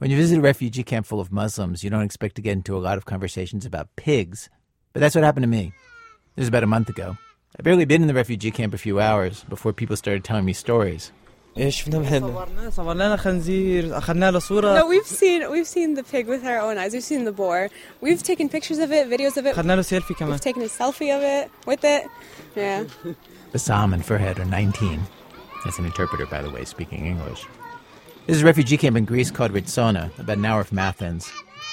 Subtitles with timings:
[0.00, 2.74] When you visit a refugee camp full of Muslims, you don't expect to get into
[2.74, 4.48] a lot of conversations about pigs.
[4.94, 5.74] But that's what happened to me.
[6.36, 7.18] It was about a month ago.
[7.58, 10.54] I'd barely been in the refugee camp a few hours before people started telling me
[10.54, 11.12] stories.
[14.74, 16.94] No, we've seen we've seen the pig with our own eyes.
[16.94, 17.68] We've seen the boar.
[18.00, 19.54] We've taken pictures of it, videos of it.
[20.30, 22.06] We've taken a selfie of it with it.
[22.56, 22.84] Yeah.
[23.52, 24.98] Bassam and Furhead are 19.
[25.66, 27.44] That's an interpreter, by the way, speaking English.
[28.30, 31.28] This is a refugee camp in Greece called Ritsona, about an hour from Athens.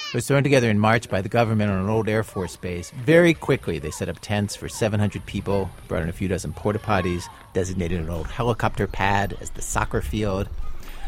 [0.08, 2.90] It was thrown together in March by the government on an old Air Force base.
[2.90, 6.80] Very quickly, they set up tents for 700 people, brought in a few dozen porta
[6.80, 10.48] potties, designated an old helicopter pad as the soccer field.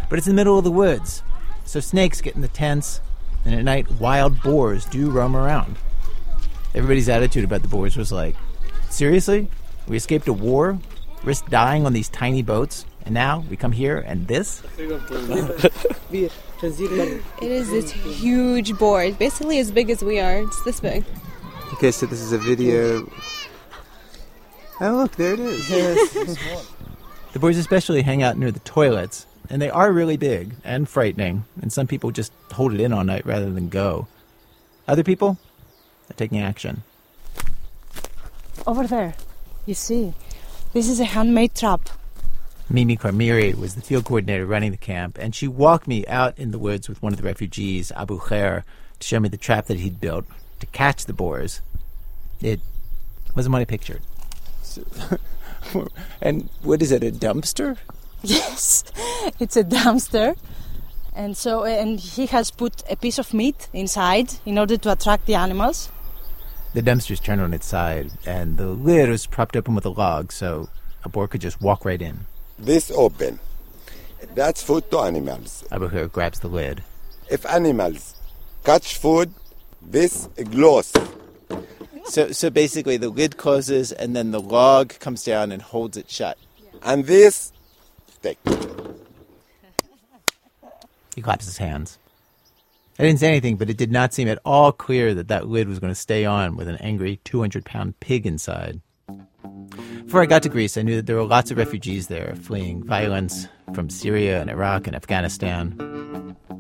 [0.09, 1.25] But it's in the middle of the woods,
[1.65, 3.01] so snakes get in the tents,
[3.45, 5.75] and at night, wild boars do roam around.
[6.77, 8.37] Everybody's attitude about the boars was like,
[8.89, 9.51] Seriously?
[9.89, 10.79] We escaped a war,
[11.25, 14.63] risked dying on these tiny boats, and now we come here and this?
[14.79, 16.33] it
[17.43, 20.43] is this huge board, basically as big as we are.
[20.43, 21.05] It's this big.
[21.73, 23.11] Okay, so this is a video.
[24.81, 25.69] Oh, look, there it is.
[25.71, 26.73] Yes.
[27.33, 31.47] the boys especially hang out near the toilets, and they are really big and frightening,
[31.61, 34.07] and some people just hold it in all night rather than go.
[34.87, 35.37] Other people
[36.09, 36.85] are taking action.
[38.69, 39.15] Over there,
[39.67, 40.15] you see,
[40.75, 41.89] this is a handmade trap.
[42.73, 46.53] Mimi Karmiri was the field coordinator running the camp, and she walked me out in
[46.53, 48.63] the woods with one of the refugees, Abu Khair,
[49.01, 50.25] to show me the trap that he'd built
[50.61, 51.63] to catch the boars.
[52.41, 52.61] It
[53.35, 54.03] wasn't what I pictured.
[56.23, 57.77] and what is it, a dumpster?
[58.23, 58.85] Yes,
[59.41, 60.37] it's a dumpster.
[61.17, 65.25] And so, and he has put a piece of meat inside in order to attract
[65.25, 65.91] the animals.
[66.75, 70.33] The dumpster's turned on its side, and the lid was propped open with a log,
[70.33, 70.69] so
[71.03, 72.27] a boar could just walk right in.
[72.61, 73.41] This open.
[74.35, 75.65] That's food to animals.
[75.73, 76.83] Abu Khair grabs the lid.
[77.31, 78.15] If animals
[78.65, 79.33] catch food,
[79.81, 80.93] this glows.
[82.05, 86.11] So, so basically, the lid closes and then the log comes down and holds it
[86.11, 86.37] shut.
[86.83, 87.53] And this
[88.09, 88.39] stick.
[91.17, 91.99] He claps his hands.
[92.99, 95.69] I didn't say anything, but it did not seem at all clear that that lid
[95.69, 98.81] was going to stay on with an angry 200 pound pig inside.
[100.05, 102.83] Before I got to Greece, I knew that there were lots of refugees there fleeing
[102.83, 105.77] violence from Syria and Iraq and Afghanistan.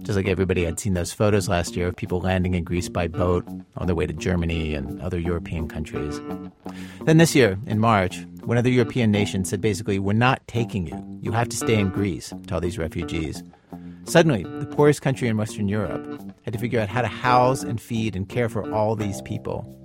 [0.02, 3.08] Just like everybody had seen those photos last year of people landing in Greece by
[3.08, 3.46] boat
[3.76, 6.20] on their way to Germany and other European countries.
[7.04, 10.86] Then this year, in March, one of the European nations said basically, We're not taking
[10.86, 11.18] you.
[11.20, 13.42] You have to stay in Greece to all these refugees.
[14.04, 16.06] Suddenly, the poorest country in Western Europe
[16.42, 19.76] had to figure out how to house and feed and care for all these people.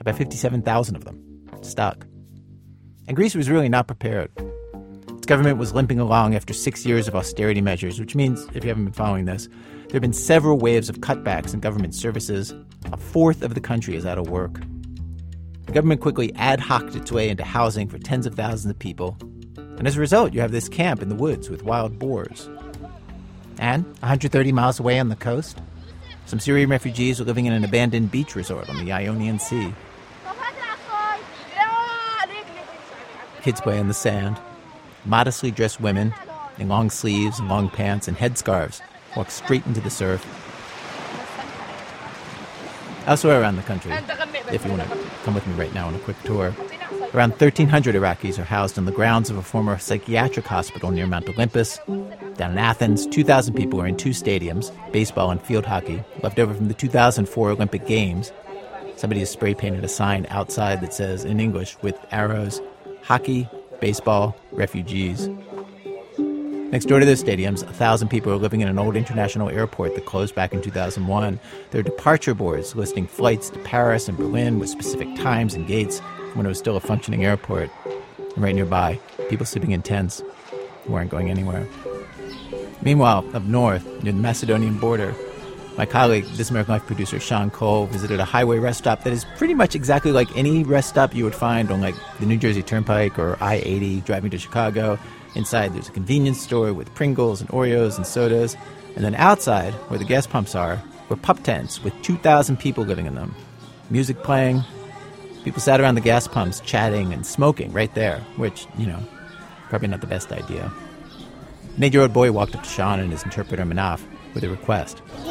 [0.00, 1.20] About 57,000 of them
[1.62, 2.06] stuck.
[3.06, 4.30] And Greece was really not prepared.
[5.08, 8.68] Its government was limping along after six years of austerity measures, which means, if you
[8.68, 12.54] haven't been following this, there have been several waves of cutbacks in government services.
[12.92, 14.60] A fourth of the country is out of work.
[15.66, 19.16] The government quickly ad hoced its way into housing for tens of thousands of people.
[19.56, 22.48] And as a result, you have this camp in the woods with wild boars.
[23.58, 25.58] And 130 miles away on the coast,
[26.26, 29.74] some Syrian refugees are living in an abandoned beach resort on the Ionian Sea.
[33.44, 34.40] Kids play in the sand.
[35.04, 36.14] Modestly dressed women
[36.56, 38.80] in long sleeves and long pants and headscarves
[39.18, 40.24] walk straight into the surf.
[43.04, 43.92] Elsewhere around the country,
[44.50, 46.54] if you want to come with me right now on a quick tour,
[47.12, 51.28] around 1,300 Iraqis are housed on the grounds of a former psychiatric hospital near Mount
[51.28, 51.78] Olympus.
[52.36, 56.54] Down in Athens, 2,000 people are in two stadiums, baseball and field hockey, left over
[56.54, 58.32] from the 2004 Olympic Games.
[58.96, 62.62] Somebody has spray painted a sign outside that says, in English, with arrows,
[63.04, 63.48] hockey,
[63.80, 65.28] baseball, refugees.
[66.72, 69.94] Next door to the stadiums, a thousand people are living in an old international airport
[69.94, 71.38] that closed back in 2001.
[71.70, 76.00] There are departure boards listing flights to Paris and Berlin with specific times and gates
[76.32, 77.70] when it was still a functioning airport.
[78.34, 78.98] And right nearby,
[79.28, 80.22] people sleeping in tents
[80.84, 81.68] who aren't going anywhere.
[82.82, 85.14] Meanwhile, up north, near the Macedonian border,
[85.76, 89.24] my colleague, This American Life producer Sean Cole, visited a highway rest stop that is
[89.36, 92.62] pretty much exactly like any rest stop you would find on like the New Jersey
[92.62, 94.98] Turnpike or I 80 driving to Chicago.
[95.34, 98.56] Inside, there's a convenience store with Pringles and Oreos and sodas.
[98.94, 103.06] And then outside, where the gas pumps are, were pup tents with 2,000 people living
[103.06, 103.34] in them.
[103.90, 104.62] Music playing.
[105.42, 109.00] People sat around the gas pumps chatting and smoking right there, which, you know,
[109.68, 110.72] probably not the best idea.
[111.76, 114.00] An eight year old boy walked up to Sean and his interpreter Manaf
[114.33, 115.01] with a request.
[115.17, 115.23] Um,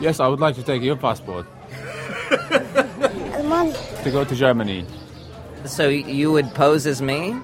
[0.00, 1.46] yes, I would like to take your passport.
[4.04, 4.86] to go to Germany.
[5.64, 7.34] So you would pose as me?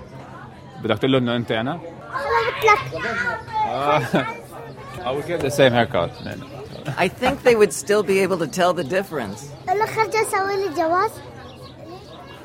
[0.82, 1.80] بدك تقول له انه انت انا؟
[5.04, 6.10] I would get the same haircut.
[6.96, 9.50] I think they would still be able to tell the difference.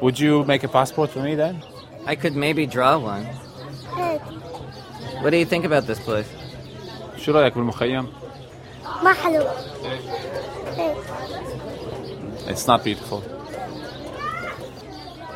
[0.01, 1.63] Would you make a passport for me then?
[2.05, 3.25] I could maybe draw one.
[5.21, 6.27] What do you think about this place?
[7.17, 8.07] شو رأيك بالمخيم?
[9.03, 9.47] ما حلو.
[12.47, 13.23] It's not beautiful.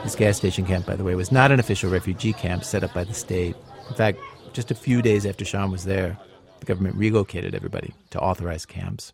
[0.03, 2.93] This gas station camp, by the way, was not an official refugee camp set up
[2.93, 3.55] by the state.
[3.89, 4.19] In fact,
[4.53, 6.17] just a few days after Sean was there,
[6.59, 9.13] the government relocated everybody to authorized camps.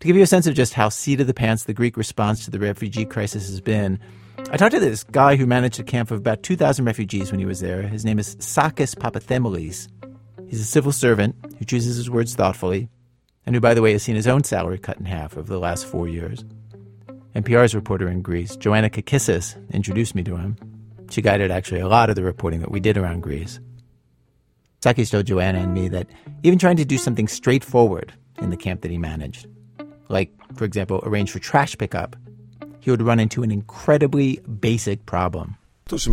[0.00, 2.44] To give you a sense of just how seat of the pants the Greek response
[2.44, 3.98] to the refugee crisis has been,
[4.53, 7.45] I talked to this guy who managed a camp of about 2,000 refugees when he
[7.47, 7.81] was there.
[7.81, 9.87] His name is Sakis Papathemolis.
[10.47, 12.87] He's a civil servant who chooses his words thoughtfully,
[13.47, 15.57] and who, by the way, has seen his own salary cut in half over the
[15.57, 16.45] last four years.
[17.35, 20.55] NPR's reporter in Greece, Joanna Kakissis, introduced me to him.
[21.09, 23.59] She guided actually a lot of the reporting that we did around Greece.
[24.83, 26.05] Sakis told Joanna and me that
[26.43, 29.47] even trying to do something straightforward in the camp that he managed,
[30.09, 32.15] like, for example, arrange for trash pickup,
[32.83, 35.55] he would run into an incredibly basic problem.
[35.87, 36.03] With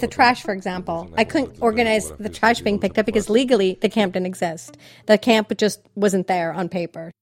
[0.00, 3.90] the trash, for example, I couldn't organize the trash being picked up because legally the
[3.90, 4.78] camp didn't exist.
[5.04, 7.12] The camp just wasn't there on paper.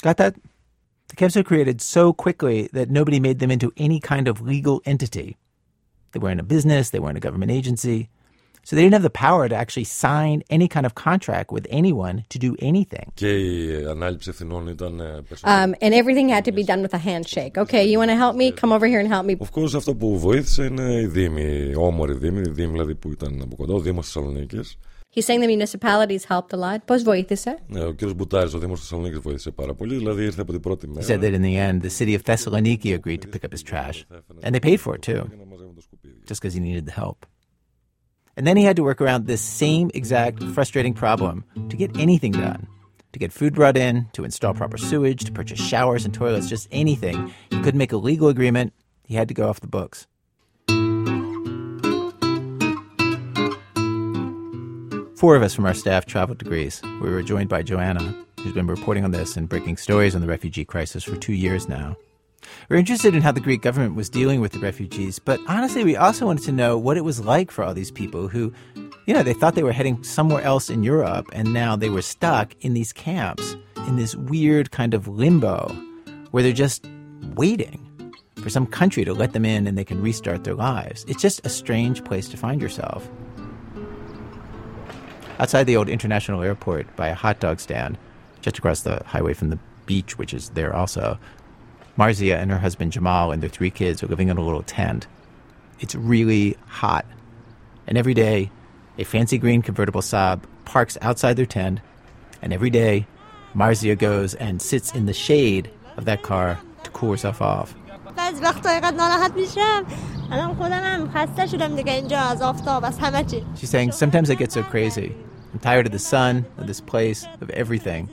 [0.00, 0.36] Got that?
[1.08, 4.80] The camps were created so quickly that nobody made them into any kind of legal
[4.86, 5.36] entity.
[6.12, 8.08] They weren't a business, they weren't a government agency.
[8.69, 12.15] So they didn't have the power to actually sign any kind of contract with anyone
[12.33, 13.07] to do anything.
[15.43, 17.57] Um, and everything had to be done with a handshake.
[17.57, 18.51] Okay, you want to help me?
[18.51, 19.33] Come over here and help me.
[19.39, 23.11] Of course, αυτό που βοήθησε είναι οι δήμοι, οι όμοροι δήμοι, οι δήμοι δηλαδή που
[23.11, 24.77] ήταν από κοντά, ο Δήμος Θεσσαλονίκης.
[25.15, 26.79] He's saying the municipalities helped a lot.
[26.85, 27.57] Πώς βοήθησε?
[27.67, 30.87] Ναι, ο κύριος Μπουτάρης, ο Δήμος Θεσσαλονίκης βοήθησε πάρα πολύ, δηλαδή ήρθε από την πρώτη
[30.87, 31.05] μέρα.
[31.05, 33.63] He said that in the end, the city of Thessaloniki agreed to pick up his
[33.63, 34.05] trash.
[34.43, 35.21] And they paid for it too,
[36.27, 37.25] just because he needed the help.
[38.36, 42.32] And then he had to work around this same exact frustrating problem to get anything
[42.32, 42.66] done.
[43.12, 46.66] To get food brought in, to install proper sewage, to purchase showers and toilets, just
[46.72, 47.32] anything.
[47.50, 48.72] He couldn't make a legal agreement.
[49.04, 50.08] He had to go off the books.
[55.16, 56.82] Four of us from our staff traveled to Greece.
[56.82, 60.26] We were joined by Joanna, who's been reporting on this and breaking stories on the
[60.26, 61.96] refugee crisis for two years now.
[62.68, 65.96] We're interested in how the Greek government was dealing with the refugees, but honestly, we
[65.96, 68.52] also wanted to know what it was like for all these people who,
[69.06, 72.02] you know, they thought they were heading somewhere else in Europe, and now they were
[72.02, 73.56] stuck in these camps,
[73.86, 75.68] in this weird kind of limbo
[76.30, 76.86] where they're just
[77.34, 77.80] waiting
[78.42, 81.04] for some country to let them in and they can restart their lives.
[81.08, 83.08] It's just a strange place to find yourself.
[85.38, 87.98] Outside the old international airport, by a hot dog stand,
[88.40, 91.18] just across the highway from the beach, which is there also,
[91.98, 95.06] Marzia and her husband Jamal and their three kids are living in a little tent.
[95.78, 97.06] It's really hot.
[97.86, 98.50] And every day,
[98.98, 101.80] a fancy green convertible Saab parks outside their tent,
[102.42, 103.06] and every day,
[103.54, 107.74] Marzia goes and sits in the shade of that car to cool herself off.
[113.56, 115.14] She's saying, Sometimes I get so crazy.
[115.52, 118.08] I'm tired of the sun, of this place, of everything.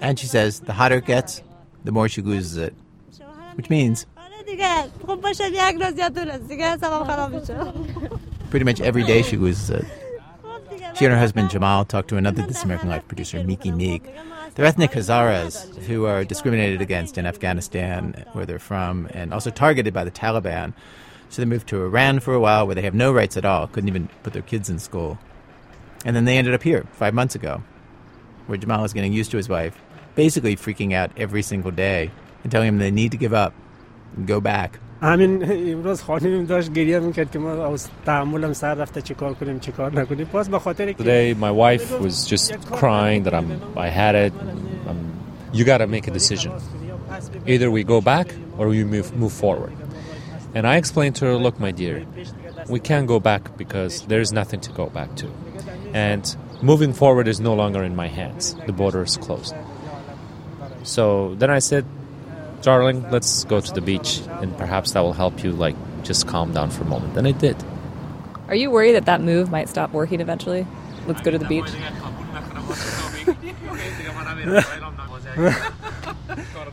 [0.00, 1.42] And she says, the hotter it gets,
[1.84, 2.74] the more she loses it
[3.56, 4.06] which means
[8.50, 9.84] pretty much every day she loses it.
[10.44, 14.04] Uh, she and her husband Jamal talked to another This American Life producer, Miki Meek.
[14.54, 19.92] They're ethnic Hazaras who are discriminated against in Afghanistan, where they're from, and also targeted
[19.92, 20.72] by the Taliban.
[21.28, 23.66] So they moved to Iran for a while, where they have no rights at all,
[23.66, 25.18] couldn't even put their kids in school.
[26.04, 27.62] And then they ended up here five months ago,
[28.46, 29.76] where Jamal is getting used to his wife,
[30.14, 32.12] basically freaking out every single day
[32.46, 33.52] and telling him they need to give up
[34.14, 34.78] and go back.
[40.96, 44.32] Today my wife was just crying that I'm I had it.
[44.88, 45.18] I'm,
[45.52, 46.52] you got to make a decision.
[47.46, 49.76] Either we go back or we move move forward.
[50.54, 52.06] And I explained to her, look my dear,
[52.68, 55.26] we can't go back because there's nothing to go back to.
[55.92, 56.24] And
[56.62, 58.54] moving forward is no longer in my hands.
[58.66, 59.54] The border is closed.
[60.86, 61.84] So then I said,
[62.66, 66.52] darling, let's go to the beach, and perhaps that will help you, like, just calm
[66.52, 67.16] down for a moment.
[67.16, 67.56] And it did.
[68.48, 70.66] Are you worried that that move might stop working eventually?
[71.06, 71.70] Let's go to the beach.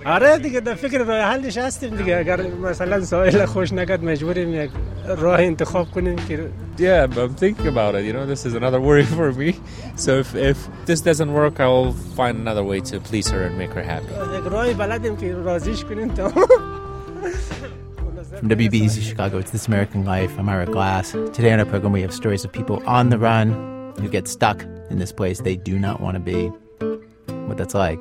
[0.05, 4.71] آره دیگه در فکر راه حلش هستیم دیگه اگر مثلا ساحل خوش نکرد مجبوریم یک
[5.07, 8.05] راه انتخاب کنیم که Yeah, I'm thinking about it.
[8.05, 9.51] You know, this is another worry for me.
[9.97, 13.59] So if, if this doesn't work, I will find another way to please her and
[13.59, 14.13] make her happy.
[14.39, 16.33] یک راهی بلدیم که راضیش کنیم تا
[18.39, 20.39] From WBEZ Chicago, it's This American Life.
[20.39, 21.11] I'm Ira Glass.
[21.37, 23.49] Today on our program, we have stories of people on the run
[24.01, 26.41] who get stuck in this place they do not want to be.
[27.49, 28.01] What that's like,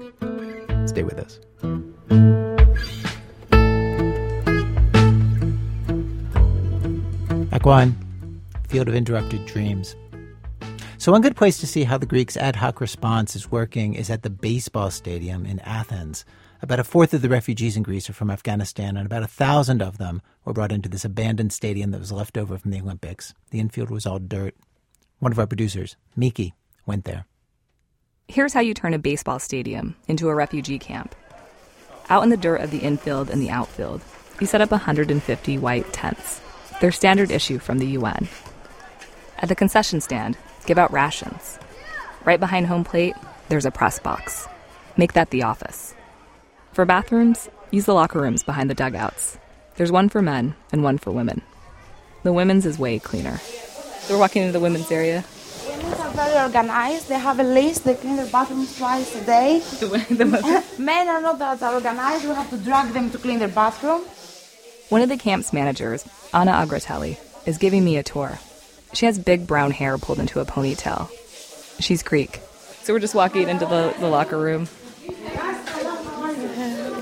[0.86, 1.40] stay with us.
[7.65, 7.93] Act
[8.69, 9.95] Field of Interrupted Dreams.
[10.99, 14.11] So, one good place to see how the Greeks' ad hoc response is working is
[14.11, 16.25] at the baseball stadium in Athens.
[16.61, 19.81] About a fourth of the refugees in Greece are from Afghanistan, and about a thousand
[19.81, 23.33] of them were brought into this abandoned stadium that was left over from the Olympics.
[23.51, 24.57] The infield was all dirt.
[25.19, 26.55] One of our producers, Miki,
[26.85, 27.27] went there.
[28.29, 31.15] Here's how you turn a baseball stadium into a refugee camp.
[32.09, 34.03] Out in the dirt of the infield and the outfield,
[34.41, 36.41] you set up 150 white tents.
[36.81, 38.29] They're standard issue from the UN.
[39.39, 41.59] At the concession stand, give out rations.
[42.25, 43.15] Right behind home plate,
[43.49, 44.47] there's a press box.
[44.97, 45.95] Make that the office.
[46.73, 49.39] For bathrooms, use the locker rooms behind the dugouts.
[49.77, 51.43] There's one for men and one for women.
[52.23, 53.39] The women's is way cleaner.
[53.39, 55.25] So we're walking into the women's area.
[55.77, 57.09] Women are very organized.
[57.09, 57.85] They have a list.
[57.85, 59.59] They clean their bathrooms twice a day.
[59.81, 62.25] the Men are not that organized.
[62.25, 64.03] We have to drag them to clean their bathroom.
[64.89, 68.39] One of the camp's managers, Anna Agratelli, is giving me a tour.
[68.93, 71.11] She has big brown hair pulled into a ponytail.
[71.81, 72.41] She's Greek.
[72.83, 74.69] So we're just walking into the, the locker room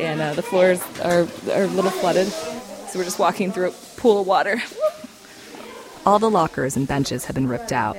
[0.00, 2.28] and uh, the floors are, are a little flooded.
[2.28, 4.60] So we're just walking through a pool of water.
[6.06, 7.96] All the lockers and benches have been ripped out.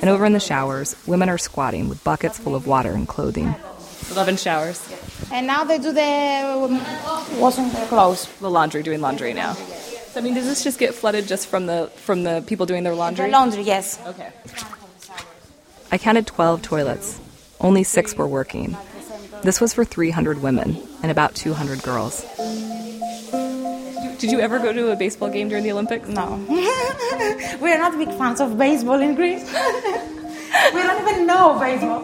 [0.00, 3.54] And over in the showers, women are squatting with buckets full of water and clothing.
[4.10, 4.80] 11 showers.
[5.32, 8.28] And now they do the um, washing their clothes.
[8.40, 9.54] The laundry, doing laundry now.
[9.54, 12.84] So, I mean, does this just get flooded just from the from the people doing
[12.84, 13.26] their laundry?
[13.26, 13.98] The laundry, yes.
[14.06, 14.30] Okay.
[15.90, 17.20] I counted 12 toilets.
[17.60, 18.76] Only six were working.
[19.42, 22.24] This was for 300 women and about 200 girls.
[24.24, 26.08] Did you ever go to a baseball game during the Olympics?
[26.08, 26.42] No.
[26.48, 29.44] we are not big fans of baseball in Greece.
[30.72, 32.00] we don't even know baseball.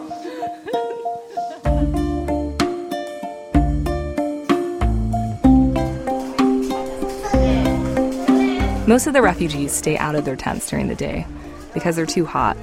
[8.85, 11.25] Most of the refugees stay out of their tents during the day
[11.73, 12.55] because they're too hot.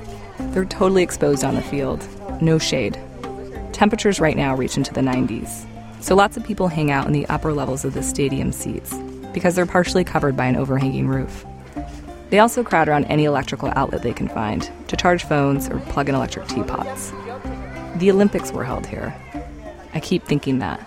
[0.52, 2.06] They're totally exposed on the field,
[2.40, 2.96] no shade.
[3.72, 5.66] Temperatures right now reach into the 90s,
[6.00, 8.94] so lots of people hang out in the upper levels of the stadium seats
[9.38, 11.46] because they're partially covered by an overhanging roof.
[12.30, 16.08] They also crowd around any electrical outlet they can find to charge phones or plug
[16.08, 17.12] in electric teapots.
[17.98, 19.14] The Olympics were held here.
[19.94, 20.80] I keep thinking that.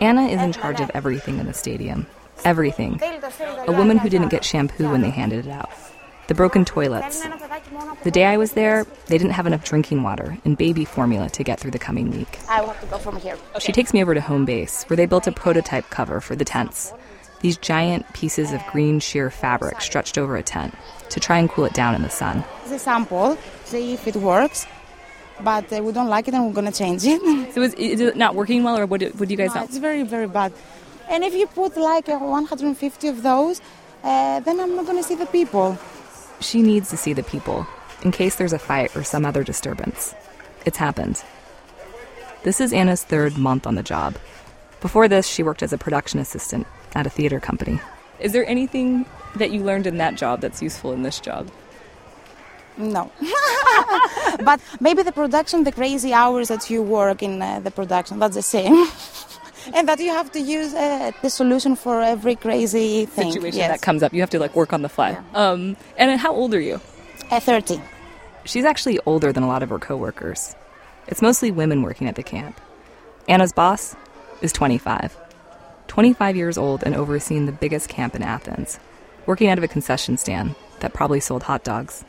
[0.00, 2.06] Anna is in charge of everything in the stadium.
[2.44, 3.00] Everything.
[3.66, 5.70] A woman who didn't get shampoo when they handed it out
[6.30, 7.26] the broken toilets.
[8.04, 11.42] The day I was there, they didn't have enough drinking water and baby formula to
[11.42, 12.38] get through the coming week.
[12.48, 13.36] I have to go from here.
[13.56, 13.58] Okay.
[13.58, 16.44] She takes me over to home base, where they built a prototype cover for the
[16.44, 16.92] tents.
[17.40, 20.74] These giant pieces of green sheer fabric stretched over a tent
[21.08, 22.44] to try and cool it down in the sun.
[22.62, 24.66] It's a sample, see if it works.
[25.42, 27.20] But uh, we don't like it and we're going to change it.
[27.54, 29.60] So is, is, it not working well, or what do, what do you guys no,
[29.60, 29.64] know?
[29.64, 30.52] It's very, very bad.
[31.08, 33.60] And if you put like uh, 150 of those,
[34.04, 35.78] uh, then I'm not going to see the people.
[36.40, 37.66] She needs to see the people
[38.02, 40.14] in case there's a fight or some other disturbance.
[40.66, 41.24] It's happened.
[42.42, 44.16] This is Anna's third month on the job.
[44.80, 47.80] Before this, she worked as a production assistant at a theater company.
[48.18, 49.06] Is there anything
[49.36, 51.50] that you learned in that job that's useful in this job?
[52.76, 53.10] No.
[54.44, 58.36] but maybe the production, the crazy hours that you work in uh, the production, that's
[58.36, 58.86] the same.
[59.74, 63.32] and that you have to use uh, the solution for every crazy thing.
[63.32, 63.70] situation yes.
[63.70, 64.12] that comes up.
[64.12, 65.10] You have to like work on the fly.
[65.10, 65.22] Yeah.
[65.34, 66.80] Um, and how old are you?
[67.30, 67.80] At 30.
[68.44, 70.54] She's actually older than a lot of her coworkers.
[71.06, 72.60] It's mostly women working at the camp.
[73.28, 73.94] Anna's boss
[74.40, 75.16] is 25.
[75.90, 78.78] 25 years old and overseeing the biggest camp in Athens,
[79.26, 82.04] working out of a concession stand that probably sold hot dogs.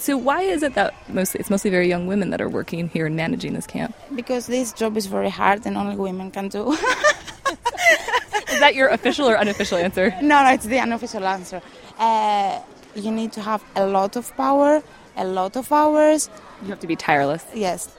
[0.00, 3.06] So why is it that mostly it's mostly very young women that are working here
[3.06, 3.96] and managing this camp?
[4.14, 6.72] Because this job is very hard and only women can do.
[6.72, 10.10] is that your official or unofficial answer?
[10.20, 11.62] No, no, it's the unofficial answer.
[11.98, 12.60] Uh,
[12.94, 14.82] you need to have a lot of power,
[15.16, 16.28] a lot of hours.
[16.60, 17.46] You have to be tireless.
[17.54, 17.96] Yes.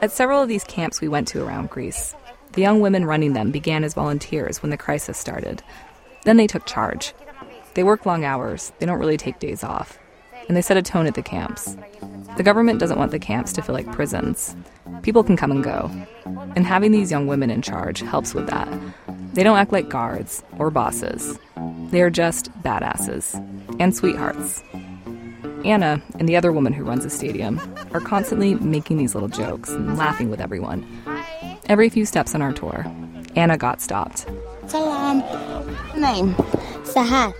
[0.00, 2.14] At several of these camps we went to around Greece,
[2.54, 5.62] the young women running them began as volunteers when the crisis started.
[6.24, 7.14] Then they took charge.
[7.74, 9.98] They work long hours, they don't really take days off
[10.48, 11.76] and they set a tone at the camps.
[12.36, 14.56] The government doesn't want the camps to feel like prisons.
[15.02, 15.90] People can come and go.
[16.56, 18.68] And having these young women in charge helps with that.
[19.32, 21.38] They don't act like guards or bosses.
[21.90, 23.34] They are just badasses
[23.80, 24.62] and sweethearts.
[25.64, 27.60] Anna and the other woman who runs the stadium
[27.92, 30.86] are constantly making these little jokes and laughing with everyone.
[31.66, 32.84] Every few steps on our tour,
[33.36, 34.26] Anna got stopped.
[34.66, 35.20] Salam.
[35.96, 36.34] Name?
[36.84, 37.32] Sahar.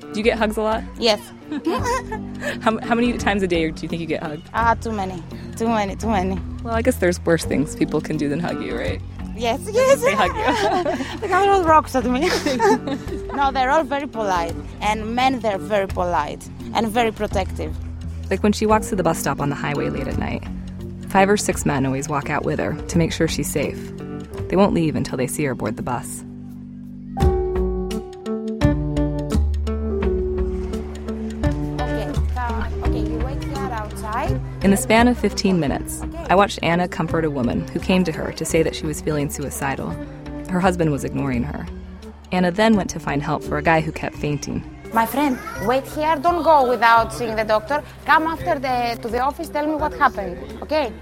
[0.00, 0.84] Do you get hugs a lot?
[0.98, 1.20] Yes.
[2.62, 4.48] how, how many times a day do you think you get hugged?
[4.54, 5.20] Ah, too many.
[5.56, 6.40] Too many, too many.
[6.62, 9.00] Well, I guess there's worse things people can do than hug you, right?
[9.34, 10.00] Yes, yes.
[10.00, 11.18] They hug you.
[11.20, 12.20] the camera all rocks at me.
[13.34, 14.54] no, they're all very polite.
[14.80, 17.76] And men, they're very polite and very protective.
[18.30, 20.44] Like when she walks to the bus stop on the highway late at night.
[21.10, 23.92] Five or six men always walk out with her to make sure she's safe.
[24.48, 26.20] They won't leave until they see her board the bus.
[34.62, 38.12] In the span of 15 minutes, I watched Anna comfort a woman who came to
[38.12, 39.90] her to say that she was feeling suicidal.
[40.48, 41.66] Her husband was ignoring her.
[42.30, 44.62] Anna then went to find help for a guy who kept fainting.
[44.92, 46.16] My friend, wait here.
[46.16, 47.82] Don't go without seeing the doctor.
[48.04, 49.48] Come after the to the office.
[49.48, 50.36] Tell me what happened.
[50.62, 50.92] Okay?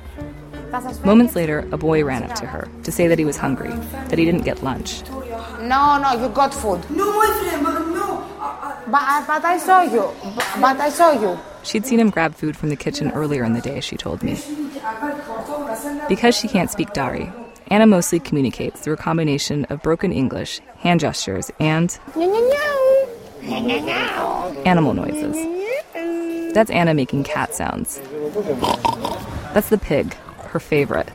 [1.04, 3.70] Moments later, a boy ran up to her to say that he was hungry,
[4.10, 5.02] that he didn't get lunch.
[5.60, 6.84] No, no, you got food.
[6.90, 7.62] No, my friend,
[7.94, 8.24] no.
[8.90, 10.12] But, uh, but I saw you.
[10.60, 11.38] But I saw you.
[11.62, 14.38] She'd seen him grab food from the kitchen earlier in the day, she told me.
[16.08, 17.32] Because she can't speak Dari,
[17.68, 21.98] Anna mostly communicates through a combination of broken English, hand gestures, and
[23.48, 25.36] animal noises.
[26.54, 28.00] That's Anna making cat sounds.
[29.54, 31.08] That's the pig, her favorite.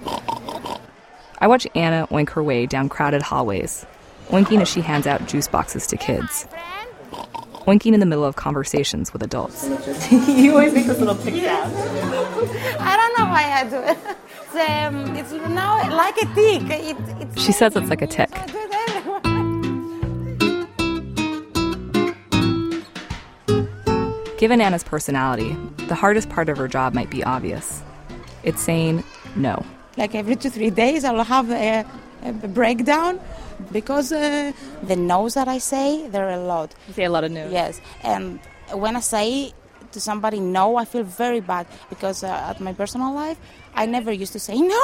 [1.40, 3.86] I watch Anna oink her way down crowded hallways,
[4.30, 6.48] oinking as she hands out juice boxes to kids,
[7.68, 9.68] oinking in the middle of conversations with adults.
[10.12, 11.74] you always make this little pig sound.
[12.80, 13.98] I don't know why I do it.
[14.56, 16.62] It's, um, it's now like a tick.
[16.70, 18.30] It, it's She says it's like a tick.
[24.44, 25.56] Given Anna's personality,
[25.88, 27.82] the hardest part of her job might be obvious.
[28.44, 29.02] It's saying
[29.38, 29.66] no.
[29.96, 31.86] Like every two, three days, I'll have a,
[32.26, 33.22] a breakdown
[33.72, 36.76] because uh, the no's that I say, there are a lot.
[36.90, 37.54] You say a lot of no's.
[37.54, 37.80] Yes.
[38.04, 38.42] And
[38.74, 39.54] when I say
[39.94, 43.38] to somebody no, I feel very bad because uh, at my personal life,
[43.76, 44.82] I never used to say no.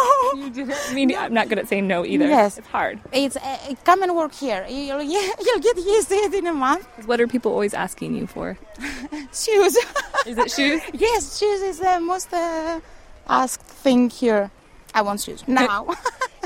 [0.54, 2.28] You mean, I'm not good at saying no either.
[2.28, 2.58] Yes.
[2.58, 3.00] It's hard.
[3.12, 4.66] It's uh, come and work here.
[4.70, 6.88] You'll, you'll get used to it in a month.
[7.06, 8.58] What are people always asking you for?
[9.34, 9.78] Shoes.
[10.26, 10.82] Is it shoes?
[10.94, 12.80] yes, shoes is the most uh,
[13.28, 14.52] asked thing here.
[14.94, 15.86] I want shoes now.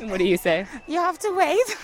[0.02, 0.66] what do you say?
[0.88, 1.76] you have to wait.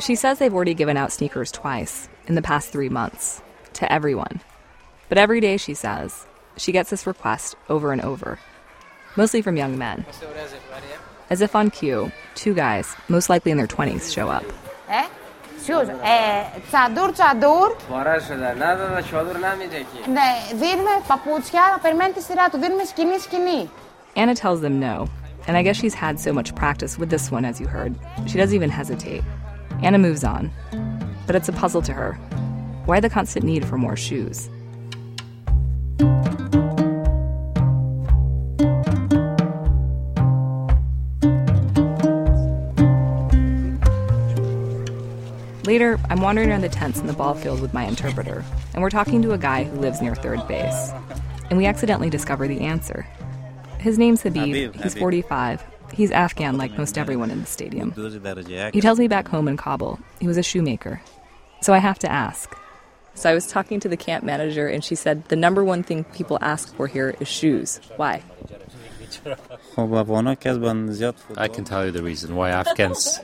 [0.00, 3.42] She says they've already given out sneakers twice in the past three months
[3.74, 4.40] to everyone.
[5.09, 6.25] But every day, she says,
[6.57, 8.39] she gets this request over and over,
[9.15, 10.05] mostly from young men.
[11.29, 14.43] As if on cue, two guys, most likely in their 20s, show up.
[14.89, 15.07] Eh?
[15.65, 15.89] Shoes.
[15.89, 17.75] Ε, τσαντούρ, τσαντούρ.
[20.07, 22.59] Ναι, δίνουμε παπούτσια, να περιμένει τη σειρά του.
[22.59, 23.69] Δίνουμε σκηνή, σκηνή.
[24.15, 25.07] Anna tells them no,
[25.47, 27.95] and I guess she's had so much practice with this one, as you heard,
[28.27, 29.23] she doesn't even hesitate.
[29.83, 30.51] Anna moves on.
[31.27, 32.13] But it's a puzzle to her.
[32.85, 34.49] Why the constant need for more shoes?
[45.74, 48.90] Later, I'm wandering around the tents in the ball field with my interpreter, and we're
[48.90, 50.92] talking to a guy who lives near third base.
[51.50, 53.04] And we accidentally discover the answer.
[53.80, 54.76] His name's Habib.
[54.76, 55.64] He's 45.
[55.92, 57.90] He's Afghan, like most everyone in the stadium.
[58.72, 61.02] He tells me back home in Kabul, he was a shoemaker.
[61.60, 62.56] So I have to ask.
[63.16, 66.04] So I was talking to the camp manager, and she said the number one thing
[66.04, 67.80] people ask for here is shoes.
[67.96, 68.22] Why?
[71.36, 73.18] I can tell you the reason why Afghans.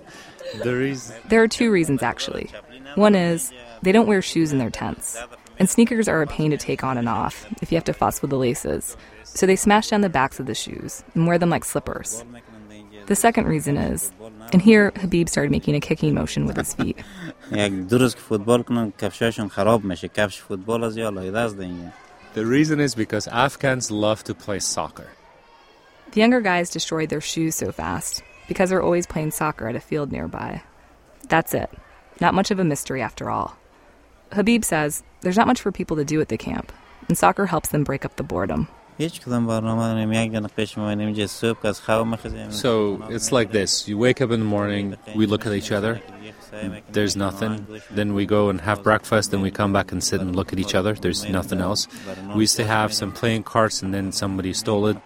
[0.59, 1.17] The reason.
[1.29, 2.51] There are two reasons, actually.
[2.95, 5.17] One is they don't wear shoes in their tents,
[5.59, 8.21] and sneakers are a pain to take on and off if you have to fuss
[8.21, 8.97] with the laces.
[9.25, 12.25] So they smash down the backs of the shoes and wear them like slippers.
[13.07, 14.13] The second reason is,
[14.53, 16.99] and here Habib started making a kicking motion with his feet.
[22.35, 25.09] The reason is because Afghans love to play soccer.
[26.13, 29.81] The younger guys destroyed their shoes so fast because they're always playing soccer at a
[29.81, 30.61] field nearby.
[31.29, 31.71] That's it.
[32.21, 33.57] Not much of a mystery after all.
[34.33, 36.73] Habib says there's not much for people to do at the camp,
[37.07, 38.67] and soccer helps them break up the boredom.
[42.51, 46.01] So it's like this you wake up in the morning, we look at each other,
[46.91, 47.67] there's nothing.
[47.91, 50.59] Then we go and have breakfast, then we come back and sit and look at
[50.59, 51.87] each other, there's nothing else.
[52.35, 54.97] We used to have some playing cards and then somebody stole it.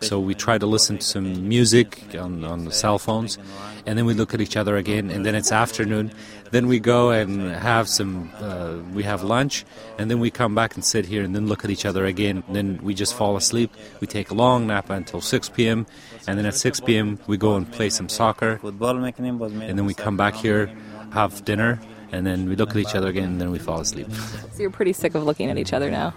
[0.00, 3.38] So we try to listen to some music on, on the cell phones,
[3.86, 6.12] and then we look at each other again, and then it's afternoon.
[6.50, 9.64] Then we go and have some, uh, we have lunch,
[9.98, 12.42] and then we come back and sit here and then look at each other again.
[12.48, 13.72] Then we just fall asleep.
[14.00, 15.86] We take a long nap until 6 p.m.,
[16.26, 18.60] and then at 6 p.m., we go and play some soccer.
[18.62, 20.70] And then we come back here,
[21.12, 21.80] have dinner,
[22.12, 24.10] and then we look at each other again, and then we fall asleep.
[24.10, 26.14] So you're pretty sick of looking at each other now.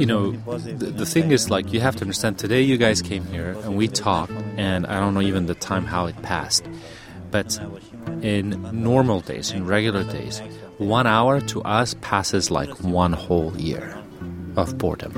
[0.00, 3.24] You know, the, the thing is, like, you have to understand, today you guys came
[3.26, 6.64] here and we talked, and I don't know even the time how it passed.
[7.30, 7.60] But
[8.22, 10.40] in normal days, in regular days,
[10.78, 13.96] one hour to us passes like one whole year
[14.56, 15.12] of boredom.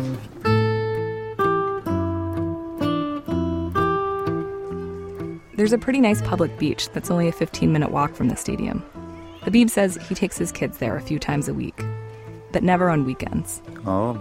[5.54, 8.82] There's a pretty nice public beach that's only a 15 minute walk from the stadium.
[9.42, 11.84] Habib says he takes his kids there a few times a week,
[12.52, 13.62] but never on weekends.
[13.86, 14.12] Oh,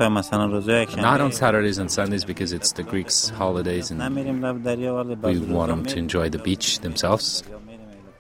[1.02, 5.98] Not on Saturdays and Sundays because it's the Greeks' holidays and we want them to
[5.98, 7.44] enjoy the beach themselves.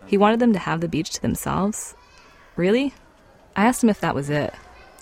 [0.08, 1.96] He wanted them to have the beach to themselves?
[2.56, 2.94] Really?
[3.56, 4.54] I asked him if that was it.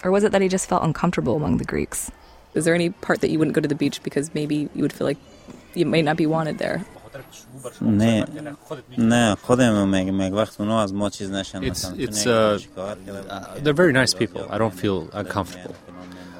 [0.03, 2.11] Or was it that he just felt uncomfortable among the Greeks?
[2.53, 4.93] Is there any part that you wouldn't go to the beach because maybe you would
[4.93, 5.17] feel like
[5.73, 6.85] you might not be wanted there?
[7.82, 8.24] نه
[8.98, 12.58] نه خودم میگم میگه وقت اونا از ما چیز نشن It's, it's uh,
[13.62, 14.42] they're very nice people.
[14.50, 15.76] I don't feel uncomfortable.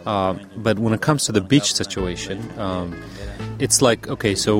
[0.07, 2.95] Um, but when it comes to the beach situation, um,
[3.59, 4.55] it's like okay, so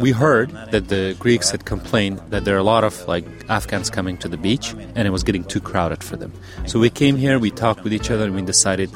[0.00, 3.90] we heard that the Greeks had complained that there are a lot of like Afghans
[3.90, 4.66] coming to the beach,
[4.96, 6.32] and it was getting too crowded for them.
[6.66, 8.88] So we came here, we talked with each other, and we decided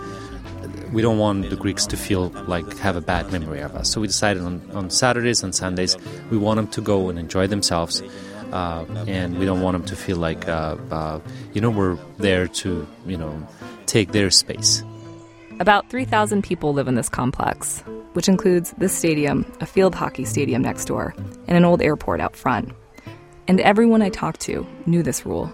[0.91, 3.89] we don't want the Greeks to feel like have a bad memory of us.
[3.89, 5.97] So we decided on, on Saturdays and Sundays
[6.30, 8.01] we want them to go and enjoy themselves,
[8.51, 11.19] uh, and we don't want them to feel like uh, uh,
[11.54, 13.47] you know we're there to you know
[13.86, 14.84] take their space.
[15.60, 20.63] About 3,000 people live in this complex, which includes this stadium, a field hockey stadium
[20.63, 21.13] next door,
[21.47, 22.73] and an old airport out front.
[23.47, 25.51] And everyone I talked to knew this rule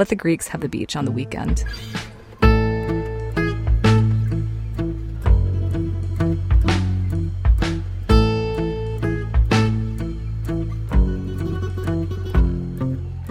[0.00, 1.62] let the Greeks have the beach on the weekend.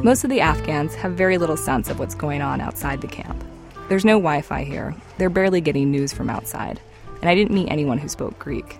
[0.04, 3.44] Most of the Afghans have very little sense of what's going on outside the camp.
[3.90, 6.80] There's no Wi Fi here, they're barely getting news from outside,
[7.20, 8.80] and I didn't meet anyone who spoke Greek.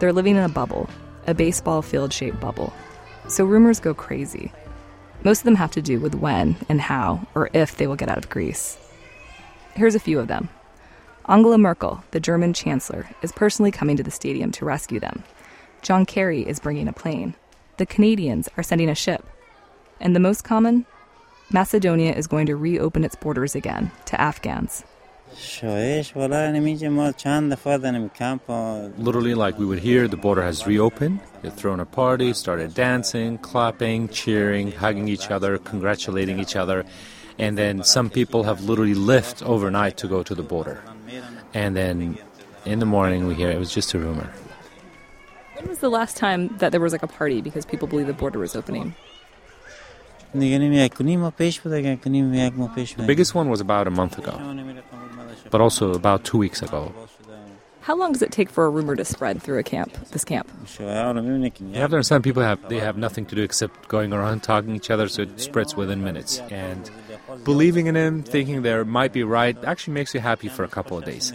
[0.00, 0.90] They're living in a bubble,
[1.28, 2.72] a baseball field shaped bubble.
[3.28, 4.50] So rumors go crazy.
[5.22, 8.08] Most of them have to do with when and how or if they will get
[8.08, 8.76] out of Greece.
[9.76, 10.48] Here's a few of them.
[11.28, 15.22] Angela Merkel, the German chancellor, is personally coming to the stadium to rescue them.
[15.80, 17.34] John Kerry is bringing a plane.
[17.76, 19.24] The Canadians are sending a ship.
[20.00, 20.86] And the most common?
[21.52, 24.84] Macedonia is going to reopen its borders again to Afghans.
[28.98, 31.20] Literally, like we would hear, the border has reopened.
[31.42, 36.84] They've thrown a party, started dancing, clapping, cheering, hugging each other, congratulating each other.
[37.38, 40.82] And then some people have literally left overnight to go to the border.
[41.54, 42.18] And then
[42.64, 44.32] in the morning, we hear it was just a rumor.
[45.54, 48.12] When was the last time that there was like a party because people believe the
[48.12, 48.94] border was opening?
[52.96, 54.38] The biggest one was about a month ago,
[55.50, 56.92] but also about two weeks ago.
[57.82, 60.48] How long does it take for a rumor to spread through a camp, this camp?
[60.78, 64.70] You have to understand people have they have nothing to do except going around talking
[64.70, 66.38] to each other, so it spreads within minutes.
[66.50, 66.90] And
[67.44, 70.98] believing in him, thinking there might be right, actually makes you happy for a couple
[70.98, 71.32] of days.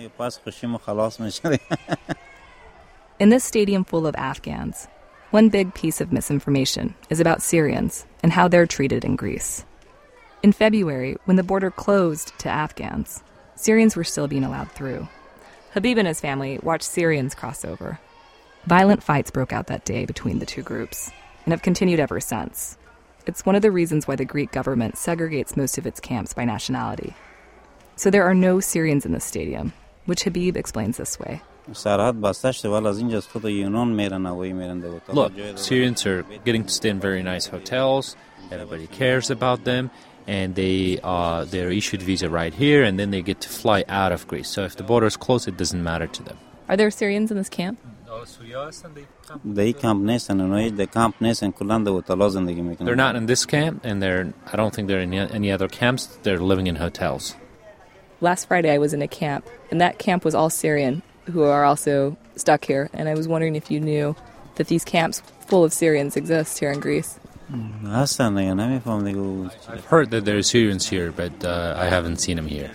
[3.17, 4.87] In this stadium full of Afghans,
[5.35, 9.65] one big piece of misinformation is about Syrians and how they're treated in Greece.
[10.41, 13.21] In February, when the border closed to Afghans,
[13.55, 15.09] Syrians were still being allowed through.
[15.73, 17.99] Habib and his family watched Syrians cross over.
[18.65, 21.11] Violent fights broke out that day between the two groups
[21.43, 22.77] and have continued ever since.
[23.27, 26.45] It's one of the reasons why the Greek government segregates most of its camps by
[26.45, 27.13] nationality.
[27.97, 29.73] So there are no Syrians in the stadium,
[30.05, 31.41] which Habib explains this way.
[35.15, 38.15] Look, Syrians are getting to stay in very nice hotels.
[38.51, 39.89] Everybody cares about them,
[40.27, 44.11] and they uh, they're issued visa right here, and then they get to fly out
[44.11, 44.49] of Greece.
[44.49, 46.37] So if the border is closed, it doesn't matter to them.
[46.69, 47.79] Are there Syrians in this camp?
[49.43, 51.15] They camp they camp
[52.85, 56.05] They're not in this camp, and they're I don't think they're in any other camps.
[56.23, 57.35] They're living in hotels.
[58.21, 61.65] Last Friday, I was in a camp, and that camp was all Syrian who are
[61.65, 62.89] also stuck here.
[62.93, 64.15] And I was wondering if you knew
[64.55, 67.19] that these camps full of Syrians exist here in Greece.
[69.67, 72.71] I've heard that there are Syrians here, but uh, I haven't seen them here.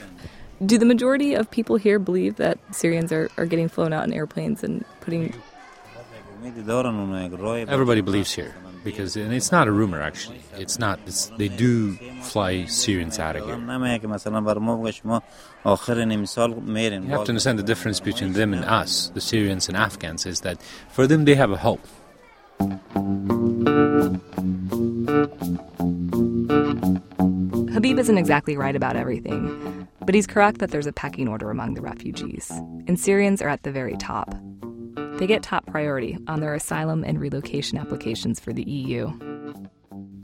[0.64, 4.12] Do the majority of people here believe that Syrians are, are getting flown out in
[4.12, 5.34] airplanes and putting.
[7.68, 8.54] Everybody believes here
[8.84, 10.40] because and it's not a rumor actually.
[10.56, 11.00] It's not.
[11.06, 13.56] It's, they do fly Syrians out of here.
[17.04, 20.40] You have to understand the difference between them and us, the Syrians and Afghans, is
[20.40, 21.80] that for them they have a hope.
[27.72, 31.74] Habib isn't exactly right about everything, but he's correct that there's a pecking order among
[31.74, 32.50] the refugees,
[32.86, 34.34] and Syrians are at the very top.
[35.20, 39.08] They get top priority on their asylum and relocation applications for the EU.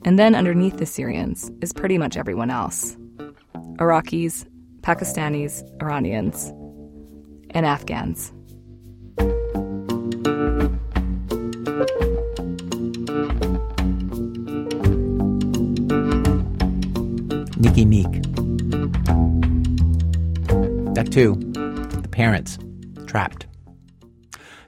[0.07, 2.97] And then underneath the Syrians is pretty much everyone else
[3.79, 4.47] Iraqis,
[4.81, 6.51] Pakistanis, Iranians,
[7.51, 8.33] and Afghans.
[17.59, 18.23] Miki Meek.
[20.95, 21.35] That too,
[22.01, 22.59] the parents
[23.07, 23.47] trapped.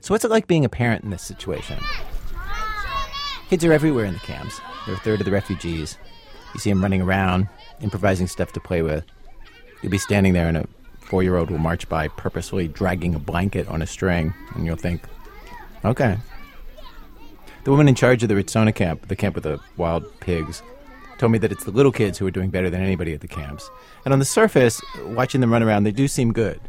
[0.09, 1.77] So, what's it like being a parent in this situation?
[3.51, 4.59] Kids are everywhere in the camps.
[4.87, 5.99] They're a third of the refugees.
[6.55, 7.47] You see them running around,
[7.83, 9.05] improvising stuff to play with.
[9.83, 10.67] You'll be standing there, and a
[10.99, 14.77] four year old will march by purposefully dragging a blanket on a string, and you'll
[14.77, 15.03] think,
[15.85, 16.17] okay.
[17.65, 20.63] The woman in charge of the Ritsona camp, the camp with the wild pigs,
[21.19, 23.29] told me that it's the little kids who are doing better than anybody at the
[23.29, 23.69] camps.
[24.07, 26.63] And on the surface, watching them run around, they do seem good.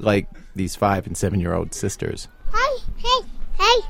[0.00, 2.28] Like these five and seven year old sisters.
[2.74, 3.20] Hey, hey,
[3.58, 3.80] hey,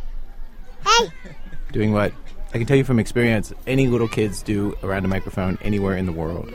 [0.87, 1.35] hey.
[1.73, 2.13] Doing what?
[2.53, 6.07] I can tell you from experience, any little kids do around a microphone anywhere in
[6.07, 6.53] the world.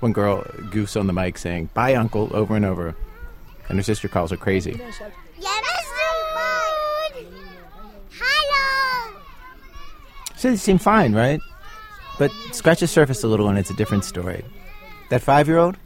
[0.00, 2.96] One girl goofs on the mic saying, Bye, Uncle, over and over.
[3.68, 4.80] And her sister calls her crazy.
[10.36, 11.40] So they seem fine, right?
[12.18, 14.42] But scratch the surface a little and it's a different story.
[15.10, 15.76] That five year old,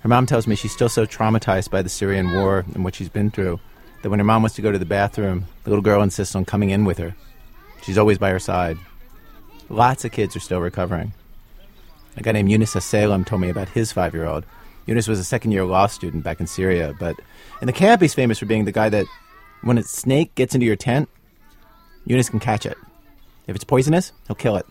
[0.00, 3.08] her mom tells me she's still so traumatized by the Syrian war and what she's
[3.08, 3.60] been through
[4.02, 6.44] that when her mom wants to go to the bathroom, the little girl insists on
[6.44, 7.14] coming in with her.
[7.82, 8.78] She's always by her side.
[9.68, 11.12] Lots of kids are still recovering.
[12.16, 14.44] A guy named Yunus Salem told me about his five year old.
[14.86, 17.16] Yunus was a second year law student back in Syria, but
[17.60, 19.06] in the camp he's famous for being the guy that
[19.62, 21.08] when a snake gets into your tent,
[22.06, 22.78] Yunus can catch it.
[23.46, 24.66] If it's poisonous, he'll kill it.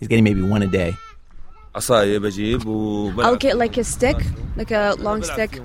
[0.00, 0.94] He's getting maybe one a day.
[3.24, 4.16] I'll get like a stick,
[4.56, 5.60] like a long stick,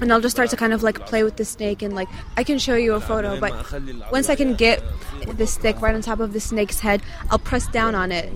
[0.00, 2.44] and I'll just start to kind of like play with the snake and like I
[2.44, 3.52] can show you a photo, but
[4.12, 4.82] once I can get
[5.26, 8.32] the stick right on top of the snake's head, I'll press down on it.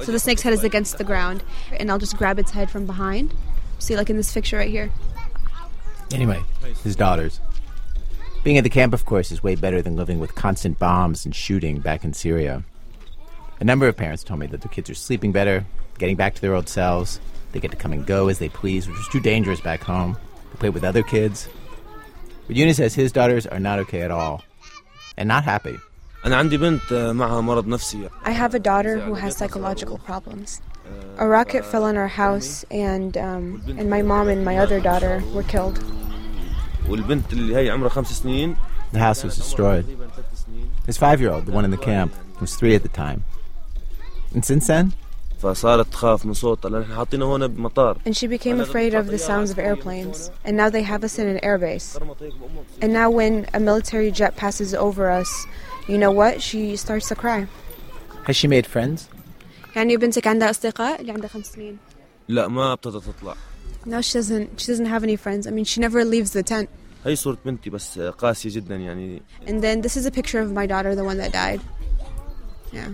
[0.00, 1.44] So the snake's head is against the ground,
[1.78, 3.34] and I'll just grab its head from behind.
[3.78, 4.90] See, like in this picture right here.
[6.12, 6.42] Anyway,
[6.82, 7.40] his daughters.
[8.42, 11.34] Being at the camp, of course, is way better than living with constant bombs and
[11.34, 12.62] shooting back in Syria.
[13.58, 15.66] A number of parents told me that their kids are sleeping better,
[15.98, 17.20] getting back to their old selves.
[17.52, 20.16] They get to come and go as they please, which is too dangerous back home.
[20.52, 21.48] They play with other kids.
[22.46, 24.44] But Yunus says his daughters are not okay at all
[25.16, 25.78] and not happy.
[28.24, 30.60] I have a daughter who has psychological problems.
[31.18, 35.22] A rocket fell on our house, and um, and my mom and my other daughter
[35.32, 35.82] were killed.
[38.92, 39.84] The house was destroyed.
[40.86, 43.24] His five year old, the one in the camp, was three at the time.
[44.32, 44.92] And since then,
[45.45, 45.57] and
[48.15, 50.29] she became afraid of the sounds of airplanes.
[50.45, 51.97] And now they have us in an airbase.
[52.81, 55.47] And now when a military jet passes over us,
[55.87, 56.41] you know what?
[56.41, 57.47] She starts to cry.
[58.27, 59.07] Has she made friends?
[59.75, 61.77] يعني بنتك عندها أصدقاء اللي عندها خمس سنين؟
[62.27, 63.35] لا ما ابتدت تطلع.
[63.85, 64.59] No, she doesn't.
[64.59, 65.47] She doesn't have any friends.
[65.47, 66.69] I mean, she never leaves the tent.
[67.05, 69.21] هي صورة بنتي بس قاسية جدا يعني.
[69.47, 71.61] And then this is a picture of my daughter, the one that died.
[72.71, 72.89] Yeah.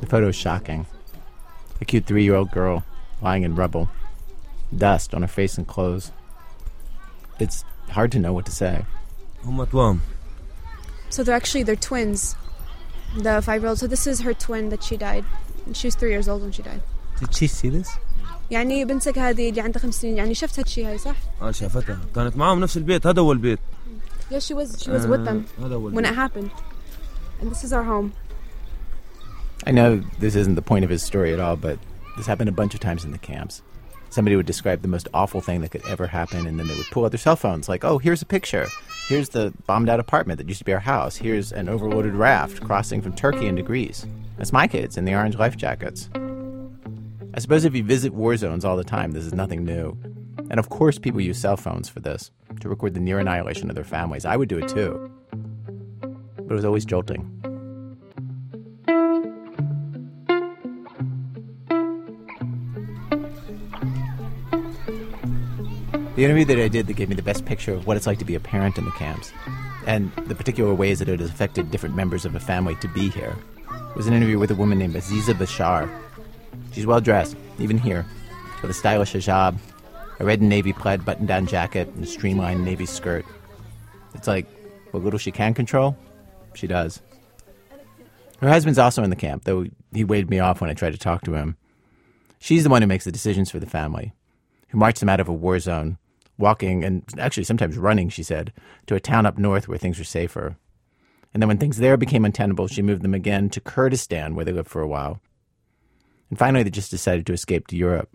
[0.00, 0.86] The photo is shocking.
[1.80, 2.84] A cute three year old girl
[3.22, 3.88] lying in rubble,
[4.76, 6.12] dust on her face and clothes.
[7.38, 8.84] It's hard to know what to say.
[11.08, 12.36] So they're actually they're twins.
[13.16, 13.78] The five year old.
[13.78, 15.24] So this is her twin that she died.
[15.72, 16.82] She was three years old when she died.
[17.18, 17.88] Did she see this?
[18.50, 22.36] يعني بنتك هذه اللي عندها خمس سنين يعني شفت هالشيء هاي صح؟ اه شافتها كانت
[22.36, 23.58] معاهم نفس البيت هذا هو البيت.
[24.30, 25.44] Yeah, she was she was with them
[25.94, 26.50] when it happened.
[27.40, 28.12] And this is our home.
[29.65, 31.79] I know this isn't the point of his story at all, but
[32.17, 33.63] this happened a bunch of times in the camps.
[34.11, 36.89] Somebody would describe the most awful thing that could ever happen, and then they would
[36.91, 38.67] pull out their cell phones, like, oh, here's a picture.
[39.07, 41.15] Here's the bombed out apartment that used to be our house.
[41.15, 44.05] Here's an overloaded raft crossing from Turkey into Greece.
[44.37, 46.09] That's my kids in the orange life jackets.
[47.33, 49.97] I suppose if you visit war zones all the time, this is nothing new.
[50.49, 53.75] And of course, people use cell phones for this, to record the near annihilation of
[53.75, 54.25] their families.
[54.25, 55.11] I would do it too.
[56.01, 57.34] But it was always jolting.
[66.15, 68.19] The interview that I did that gave me the best picture of what it's like
[68.19, 69.33] to be a parent in the camps
[69.85, 73.09] and the particular ways that it has affected different members of a family to be
[73.09, 73.35] here
[73.95, 75.89] was an interview with a woman named Aziza Bashar.
[76.71, 78.05] She's well dressed, even here,
[78.61, 79.57] with a stylish hijab,
[80.19, 83.25] a red and navy plaid button down jacket, and a streamlined navy skirt.
[84.13, 84.47] It's like
[84.91, 85.97] what little she can control,
[86.53, 87.01] she does.
[88.39, 90.97] Her husband's also in the camp, though he waved me off when I tried to
[90.97, 91.57] talk to him.
[92.39, 94.13] She's the one who makes the decisions for the family,
[94.69, 95.97] who marched them out of a war zone,
[96.37, 98.51] walking and actually sometimes running, she said,
[98.87, 100.57] to a town up north where things were safer.
[101.33, 104.53] And then when things there became untenable, she moved them again to Kurdistan, where they
[104.53, 105.19] lived for a while.
[106.29, 108.09] And finally, they just decided to escape to Europe.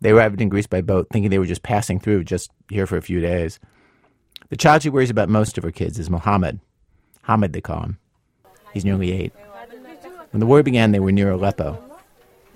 [0.00, 2.96] They arrived in Greece by boat, thinking they were just passing through, just here for
[2.96, 3.60] a few days.
[4.48, 6.60] The child she worries about most of her kids is Mohammed.
[7.22, 7.98] Hamid, they call him.
[8.72, 9.32] He's nearly eight.
[10.30, 11.82] When the war began, they were near Aleppo.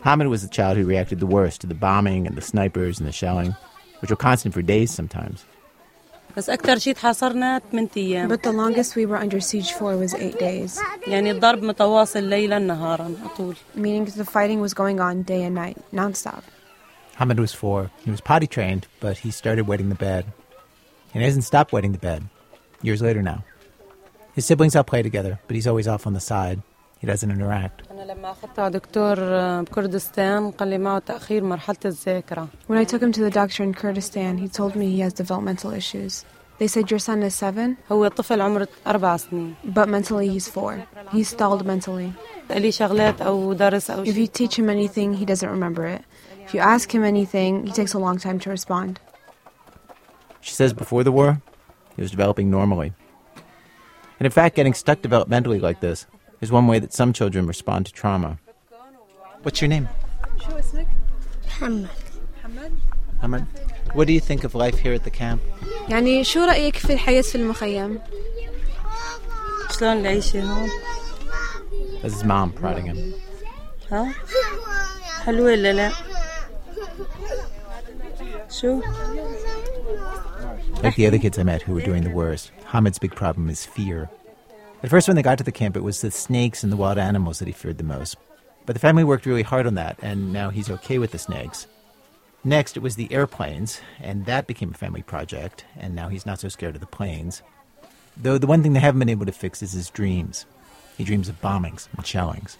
[0.02, 3.06] Hamid was the child who reacted the worst to the bombing and the snipers and
[3.06, 3.54] the shelling,
[4.03, 5.45] which were constant for days sometimes.
[6.37, 10.13] بس أكثر شيء تحاصرنا 8 أيام But the longest we were under siege for was
[10.13, 15.43] eight days, يعني الضرب متواصل ليلا نهارا طول meaning the fighting was going on day
[15.43, 16.41] and night, nonstop.
[17.15, 17.91] Hamid was four.
[18.05, 20.23] He was potty trained, but he started wetting the bed.
[21.13, 22.21] And he hasn't stopped wetting the bed.
[22.81, 23.43] Years later now.
[24.35, 26.61] His siblings all play together, but he's always off on the side.
[27.04, 27.82] he doesn't interact.
[27.90, 28.00] When
[32.78, 36.24] I took him to the doctor in Kurdistan, he told me he has developmental issues.
[36.58, 37.76] They said your son is seven.
[37.88, 37.98] But
[39.88, 40.86] mentally he's four.
[41.12, 42.14] He's stalled mentally.
[42.48, 46.02] If you teach him anything, he doesn't remember it.
[46.44, 48.98] If you ask him anything, he takes a long time to respond.
[50.40, 51.42] She says before the war,
[51.96, 52.94] he was developing normally.
[54.18, 56.06] And in fact, getting stuck developmentally like this
[56.43, 58.37] is one way that some children respond to trauma.
[59.43, 59.87] What's your name?
[61.47, 61.87] محمد
[63.21, 63.45] Ahmed.
[63.93, 65.41] What do you think of life here at the camp?
[65.89, 67.99] يعني شو رأيك في الحياة في المخيم؟
[69.79, 70.69] شلون العيشة هون؟
[72.01, 73.13] That's his mom prodding him.
[73.91, 74.13] ها؟
[75.25, 75.91] حلوة ولا لا؟
[78.49, 78.81] شو؟
[80.83, 83.65] Like the other kids I met who were doing the worst, Hamid's big problem is
[83.65, 84.09] fear.
[84.84, 86.98] At first, when they got to the camp, it was the snakes and the wild
[86.98, 88.18] animals that he feared the most.
[88.66, 91.66] But the family worked really hard on that, and now he's okay with the snakes.
[92.44, 96.38] Next, it was the airplanes, and that became a family project, and now he's not
[96.38, 97.40] so scared of the planes.
[98.14, 100.44] Though the one thing they haven't been able to fix is his dreams.
[100.98, 102.58] He dreams of bombings and shellings.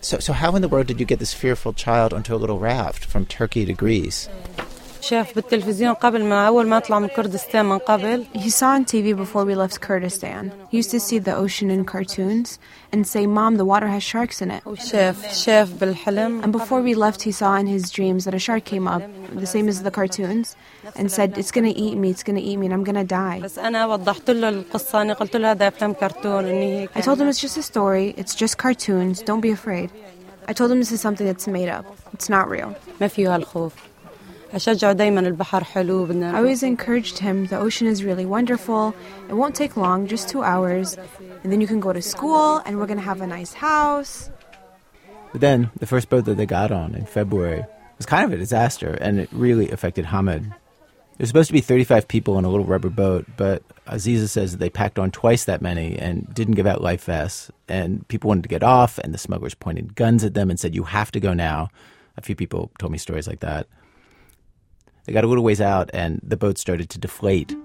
[0.00, 2.58] So, so how in the world did you get this fearful child onto a little
[2.58, 4.30] raft from Turkey to Greece?
[5.01, 9.15] شاف بالتلفزيون قبل ما أول ما أطلع من كردستان من قبل He saw on TV
[9.15, 10.51] before we left Kurdistan.
[10.71, 12.59] He used to see the ocean in cartoons
[12.91, 14.63] and say, Mom, the water has sharks in it.
[14.65, 18.63] وشاف شاف بالحلم And before we left, he saw in his dreams that a shark
[18.65, 19.03] came up,
[19.43, 20.55] the same as the cartoons,
[20.95, 23.39] and said, It's gonna eat me, it's gonna eat me, and I'm gonna die.
[23.43, 27.21] بس أنا وضحت له القصة أنا قلت له هذا أفلام كرتون إني هيك I told
[27.21, 29.89] him it's just a story, it's just cartoons, don't be afraid.
[30.47, 32.73] I told him this is something that's made up, it's not real.
[33.01, 33.73] ما فيه هالخوف
[36.34, 38.94] I always encouraged him the ocean is really wonderful,
[39.28, 40.96] it won't take long, just two hours,
[41.42, 44.30] and then you can go to school, and we're gonna have a nice house.
[45.32, 47.64] But then, the first boat that they got on in February
[47.96, 50.52] was kind of a disaster, and it really affected Hamid.
[51.16, 54.58] There's supposed to be 35 people on a little rubber boat, but Aziza says that
[54.58, 57.50] they packed on twice that many and didn't give out life vests.
[57.68, 60.74] And people wanted to get off, and the smugglers pointed guns at them and said,
[60.74, 61.68] You have to go now.
[62.16, 63.66] A few people told me stories like that.
[65.04, 67.56] They got a little ways out, and the boat started to deflate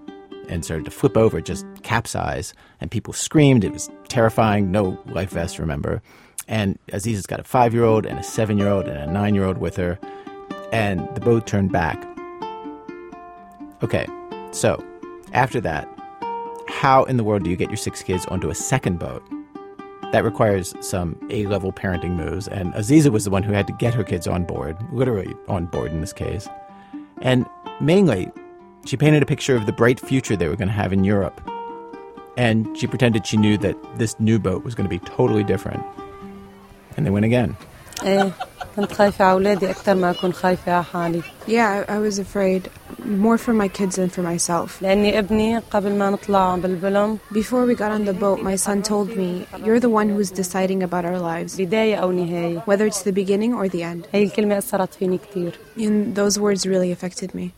[0.50, 2.54] and started to flip over, just capsize.
[2.80, 3.64] And people screamed.
[3.64, 4.72] It was terrifying.
[4.72, 6.02] No life vest, remember.
[6.48, 9.36] And Aziza's got a five year old and a seven year old and a nine
[9.36, 10.00] year old with her.
[10.72, 12.04] And the boat turned back.
[13.84, 14.08] Okay,
[14.52, 14.84] so
[15.34, 15.88] after that,
[16.68, 19.24] how in the world do you get your six kids onto a second boat?
[20.12, 22.48] That requires some A level parenting moves.
[22.48, 25.66] And Aziza was the one who had to get her kids on board, literally on
[25.66, 26.48] board in this case.
[27.22, 27.46] And
[27.82, 28.32] mainly,
[28.86, 31.42] she painted a picture of the bright future they were going to have in Europe.
[32.38, 35.84] And she pretended she knew that this new boat was going to be totally different.
[36.98, 37.56] And they went again.
[38.02, 38.32] Uh.
[38.77, 42.71] كنت خايفة على أولادي أكثر ما أكون خايفة على حالي Yeah, I, I was afraid
[43.05, 44.83] more for my kids than for myself.
[44.83, 49.17] لأني ابني قبل ما نطلع بالبلم Before we got on the boat, my son told
[49.17, 53.13] me, You're the one who's deciding about our lives, بداية أو نهاية whether it's the
[53.13, 54.07] beginning or the end.
[54.13, 57.53] هي الكلمة أثرت فيني كتير And those words really affected me.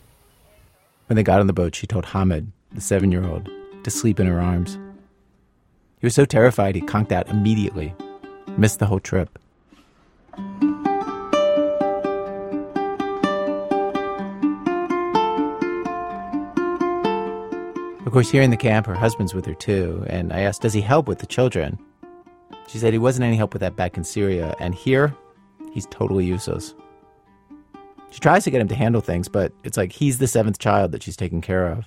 [1.07, 3.49] When they got on the boat, she told Hamid, the seven year old,
[3.83, 4.77] to sleep in her arms.
[5.99, 7.93] He was so terrified he conked out immediately,
[8.57, 9.29] missed the whole trip.
[18.08, 20.72] Of course, here in the camp, her husband's with her too, and I asked, Does
[20.72, 21.78] he help with the children?
[22.66, 25.14] She said he wasn't any help with that back in Syria, and here,
[25.74, 26.74] he's totally useless.
[28.10, 30.92] She tries to get him to handle things, but it's like he's the seventh child
[30.92, 31.84] that she's taking care of.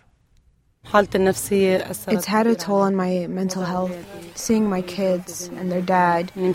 [0.94, 3.96] It's had a toll on my mental health,
[4.36, 6.34] seeing my kids and their dad.
[6.36, 6.54] And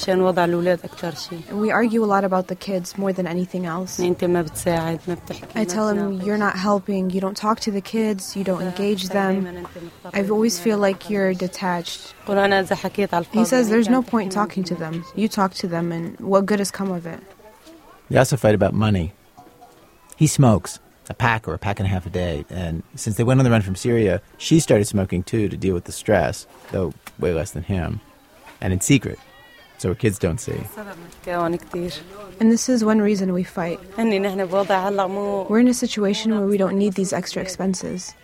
[1.53, 3.99] we argue a lot about the kids more than anything else.
[3.99, 9.09] I tell him, You're not helping, you don't talk to the kids, you don't engage
[9.09, 9.67] them.
[10.13, 12.15] I always feel like you're detached.
[12.27, 15.05] He says, There's no point talking to them.
[15.15, 17.21] You talk to them, and what good has come of it?
[18.11, 19.15] They also fight about money.
[20.17, 20.79] He smokes
[21.09, 22.45] a pack or a pack and a half a day.
[22.51, 25.75] And since they went on the run from Syria, she started smoking too to deal
[25.75, 28.01] with the stress, though way less than him,
[28.61, 29.19] and in secret,
[29.79, 30.61] so her kids don't see.
[32.41, 33.79] And this is one reason we fight.
[33.97, 38.15] We're in a situation where we don't need these extra expenses.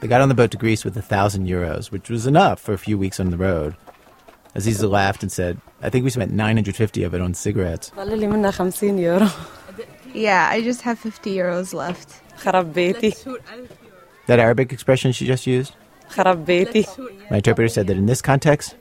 [0.00, 2.74] They got on the boat to Greece with a thousand euros, which was enough for
[2.74, 3.74] a few weeks on the road.
[4.54, 7.92] Aziza laughed and said, I think we spent 950 of it on cigarettes.
[10.16, 12.22] Yeah, I just have 50 euros left.
[14.26, 15.74] That Arabic expression she just used?
[17.30, 18.76] My interpreter said that in this context,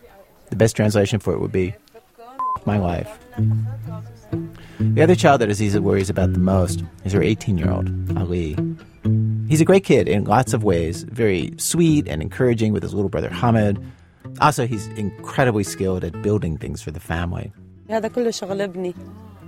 [0.50, 1.76] the best translation for it would be
[2.66, 3.20] my life.
[4.80, 8.56] The other child that Aziza worries about the most is her 18 year old, Ali.
[9.48, 13.10] He's a great kid in lots of ways, very sweet and encouraging with his little
[13.10, 13.84] brother Hamid.
[14.42, 17.52] Also, he's incredibly skilled at building things for the family.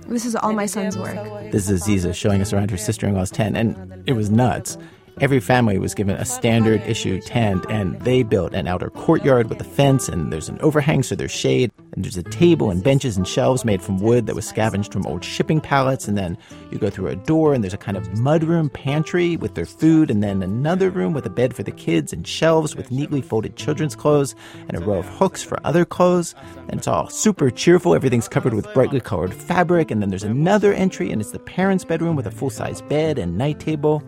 [0.08, 1.16] This is all my son's work.
[1.52, 4.78] This is Aziza showing us around her sister in law's tent, and it was nuts.
[5.20, 9.60] Every family was given a standard issue tent, and they built an outer courtyard with
[9.60, 13.16] a fence, and there's an overhang so there's shade, and there's a table and benches
[13.16, 16.36] and shelves made from wood that was scavenged from old shipping pallets, and then
[16.70, 20.10] you go through a door, and there's a kind of mudroom pantry with their food,
[20.10, 23.56] and then another room with a bed for the kids, and shelves with neatly folded
[23.56, 24.34] children's clothes,
[24.68, 26.34] and a row of hooks for other clothes,
[26.68, 27.94] and it's all super cheerful.
[27.94, 31.84] Everything's covered with brightly colored fabric, and then there's another entry, and it's the parents'
[31.84, 34.02] bedroom with a full-size bed and night table.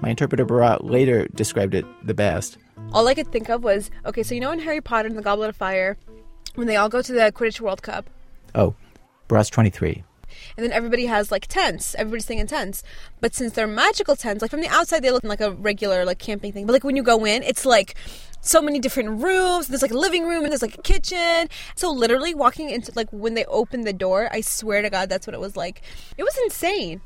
[0.00, 2.56] My interpreter Barat later described it the best.
[2.92, 5.22] All I could think of was okay, so you know in Harry Potter and the
[5.22, 5.96] Goblet of Fire,
[6.54, 8.08] when they all go to the Quidditch World Cup,
[8.54, 8.74] Oh,
[9.28, 10.04] Barat's 23.
[10.56, 12.82] and then everybody has like tents, everybody's staying in tents.
[13.20, 16.18] But since they're magical tents, like from the outside they look like a regular like
[16.18, 17.94] camping thing, but like when you go in, it's like
[18.40, 19.66] so many different rooms.
[19.68, 21.48] There's like a living room and there's like a kitchen.
[21.74, 25.26] So literally walking into like when they opened the door, I swear to God, that's
[25.26, 25.82] what it was like.
[26.16, 27.00] It was insane.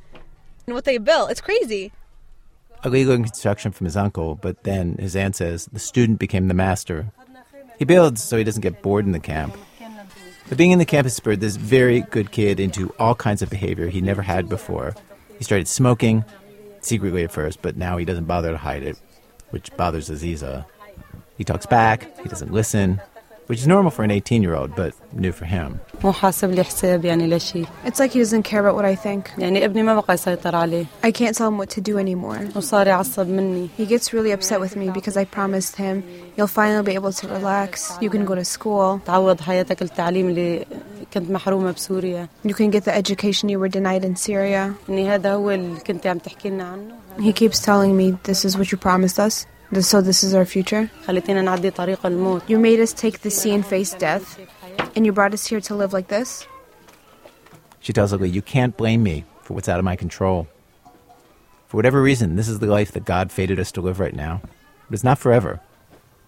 [0.66, 1.93] And what they built, it's crazy.
[2.84, 7.12] Learned construction from his uncle, but then his aunt says the student became the master.
[7.83, 9.57] He builds so he doesn't get bored in the camp.
[10.49, 13.51] But being in the camp has spurred this very good kid into all kinds of
[13.51, 14.95] behavior he never had before.
[15.37, 16.24] He started smoking,
[16.80, 19.01] secretly at first, but now he doesn't bother to hide it,
[19.51, 20.64] which bothers Aziza.
[21.37, 23.01] He talks back, he doesn't listen,
[23.47, 25.80] which is normal for an 18 year old, but new for him.
[27.84, 29.30] It's like he doesn't care about what I think.
[31.03, 32.38] I can't tell him what to do anymore.
[33.76, 36.03] He gets really upset with me because I promised him
[36.36, 37.97] you'll finally be able to relax.
[38.01, 39.01] You can go to school.
[42.45, 44.74] You can get the education you were denied in Syria.
[47.20, 49.47] He keeps telling me this is what you promised us.
[49.73, 50.91] This- So this is our future.
[51.09, 54.39] You made us take the sea and face death,
[54.95, 56.47] and you brought us here to live like this.
[57.81, 60.47] She tells Ali, You can't blame me for what's out of my control.
[61.68, 64.43] For whatever reason, this is the life that God fated us to live right now.
[64.89, 65.61] But it's not forever.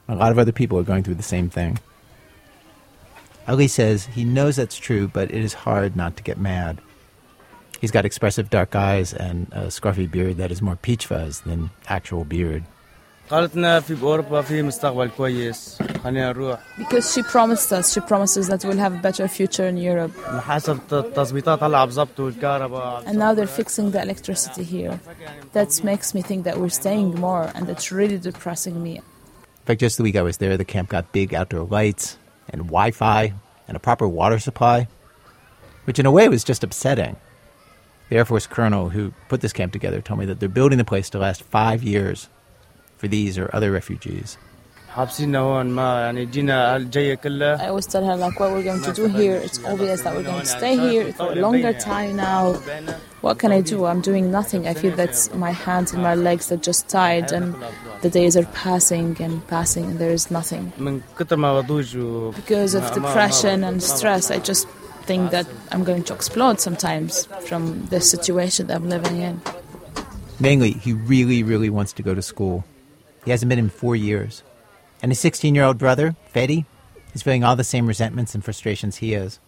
[0.09, 1.79] A lot of other people are going through the same thing.
[3.47, 6.81] Ali says he knows that's true, but it is hard not to get mad.
[7.79, 11.69] He's got expressive dark eyes and a scruffy beard that is more peach fuzz than
[11.89, 12.65] actual beard.
[13.30, 18.48] قالت لنا في باوروبا في مستقبل كويس خلينا نروح Because she promised us, she promises
[18.48, 20.12] that we'll have a better future in Europe.
[20.40, 25.00] حسب التظبيطات هلا بظبطوا الكهرباء And now they're fixing the electricity here.
[25.54, 28.96] That makes me think that we're staying more, and that's really depressing me.
[28.96, 32.18] In fact, just the week I was there, the camp got big outdoor lights
[32.52, 33.22] and Wi Fi
[33.68, 34.88] and a proper water supply,
[35.86, 37.16] which in a way was just upsetting.
[38.10, 40.92] The Air Force colonel who put this camp together told me that they're building the
[40.94, 42.28] place to last five years
[43.05, 44.39] for these or other refugees?
[44.97, 45.19] I always
[47.87, 49.37] tell her like what we're going to do here.
[49.37, 52.55] It's obvious that we're going to stay here for a longer time now.
[53.21, 53.85] What can I do?
[53.85, 54.67] I'm doing nothing.
[54.69, 57.55] I feel that my hands and my legs are just tied, and
[58.03, 60.73] the days are passing and passing, and there is nothing.
[60.77, 64.69] Because of depression and stress, I just
[65.09, 69.43] think that I'm going to explode sometimes from the situation that I'm living in.
[70.39, 72.65] Mainly, he really, really wants to go to school.
[73.25, 74.43] He hasn't been in four years.
[75.03, 76.65] And his 16 year old brother, Fedi,
[77.15, 79.39] is feeling all the same resentments and frustrations he is.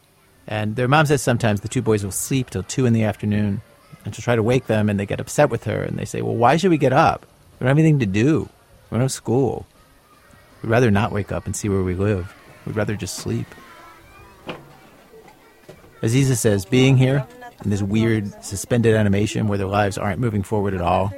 [0.46, 3.60] And their mom says sometimes the two boys will sleep till 2 in the afternoon.
[4.04, 6.22] And she'll try to wake them, and they get upset with her, and they say,
[6.22, 7.26] Well, why should we get up?
[7.58, 8.48] We don't have anything to do.
[8.90, 9.66] We don't have school.
[10.62, 12.32] We'd rather not wake up and see where we live.
[12.64, 13.46] We'd rather just sleep.
[16.02, 17.26] Aziza says, being here
[17.64, 21.12] in this weird suspended animation where their lives aren't moving forward at all,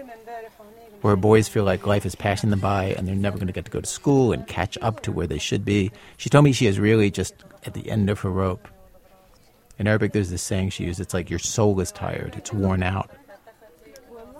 [1.02, 3.64] where boys feel like life is passing them by and they're never going to get
[3.64, 5.90] to go to school and catch up to where they should be.
[6.16, 7.34] She told me she is really just
[7.64, 8.66] at the end of her rope.
[9.78, 12.82] In Arabic, there's this saying she used it's like your soul is tired, it's worn
[12.82, 13.10] out.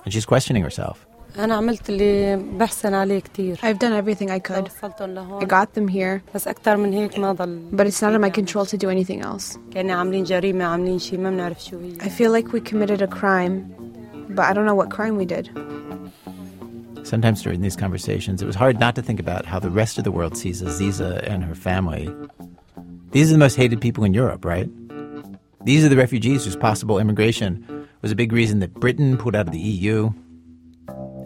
[0.05, 1.07] And she's questioning herself.
[3.63, 4.71] I've done everything I could.
[4.83, 6.23] I got them here.
[6.33, 9.57] But it's not in my control to do anything else.
[12.01, 13.73] I feel like we committed a crime,
[14.31, 15.51] but I don't know what crime we did.
[17.09, 20.05] Sometimes during these conversations, it was hard not to think about how the rest of
[20.05, 22.15] the world sees Aziza and her family.
[23.13, 24.69] These are the most hated people in Europe, right?
[25.65, 29.47] These are the refugees whose possible immigration was a big reason that Britain pulled out
[29.47, 30.11] of the EU,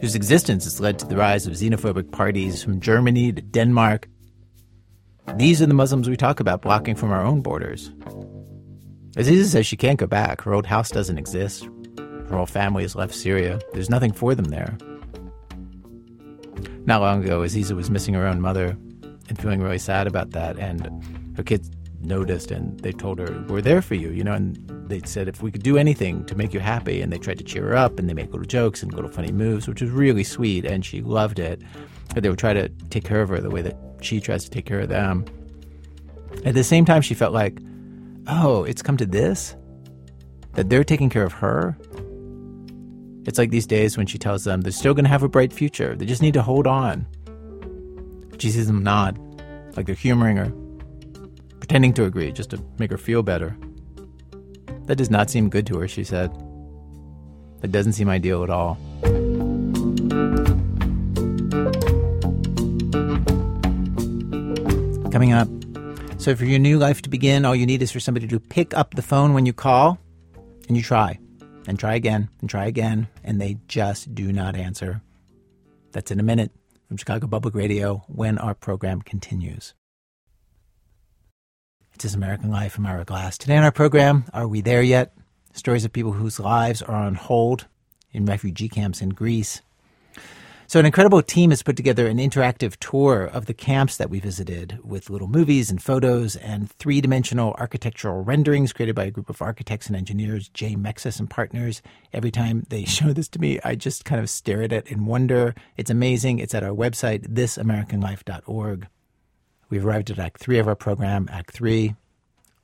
[0.01, 4.09] whose existence has led to the rise of xenophobic parties from Germany to Denmark.
[5.35, 7.91] These are the Muslims we talk about blocking from our own borders.
[9.17, 10.43] Aziza says she can't go back.
[10.43, 11.69] Her old house doesn't exist.
[11.99, 13.59] Her whole family has left Syria.
[13.73, 14.79] There's nothing for them there.
[16.85, 18.77] Not long ago, Aziza was missing her own mother
[19.29, 20.59] and feeling really sad about that.
[20.59, 21.71] And her kids
[22.01, 24.33] noticed and they told her, We're there for you, you know.
[24.33, 24.57] And
[24.89, 27.01] they said, If we could do anything to make you happy.
[27.01, 29.33] And they tried to cheer her up and they made little jokes and little funny
[29.33, 30.65] moves, which was really sweet.
[30.65, 31.63] And she loved it.
[32.15, 34.51] But they would try to take care of her the way that she tries to
[34.51, 35.25] take care of them.
[36.45, 37.61] At the same time, she felt like,
[38.27, 39.57] Oh, it's come to this?
[40.55, 41.79] That they're taking care of her?
[43.25, 45.53] It's like these days when she tells them they're still going to have a bright
[45.53, 45.95] future.
[45.95, 47.07] They just need to hold on.
[48.39, 49.19] She sees them nod,
[49.77, 50.53] like they're humoring her,
[51.61, 53.57] pretending to agree just to make her feel better.
[54.87, 56.33] That does not seem good to her, she said.
[57.61, 58.75] That doesn't seem ideal at all.
[65.13, 65.47] Coming up.
[66.19, 68.75] So, for your new life to begin, all you need is for somebody to pick
[68.75, 69.99] up the phone when you call
[70.67, 71.19] and you try
[71.67, 75.03] and try again and try again, and they just do not answer.
[75.93, 76.51] That's in a minute
[76.89, 79.75] from Chicago Public Radio when our program continues.
[81.95, 82.79] It is American Life.
[82.79, 83.37] I'm Ira Glass.
[83.39, 85.15] Today on our program, Are We There Yet?
[85.53, 87.67] Stories of people whose lives are on hold
[88.13, 89.61] in refugee camps in Greece.
[90.73, 94.21] So, an incredible team has put together an interactive tour of the camps that we
[94.21, 99.29] visited with little movies and photos and three dimensional architectural renderings created by a group
[99.29, 100.75] of architects and engineers, J.
[100.75, 101.83] Mexis and Partners.
[102.15, 105.05] Every time they show this to me, I just kind of stare at it in
[105.05, 105.55] wonder.
[105.77, 106.39] It's amazing.
[106.39, 108.87] It's at our website, thisamericanlife.org.
[109.69, 111.95] We've arrived at Act 3 of our program, Act 3.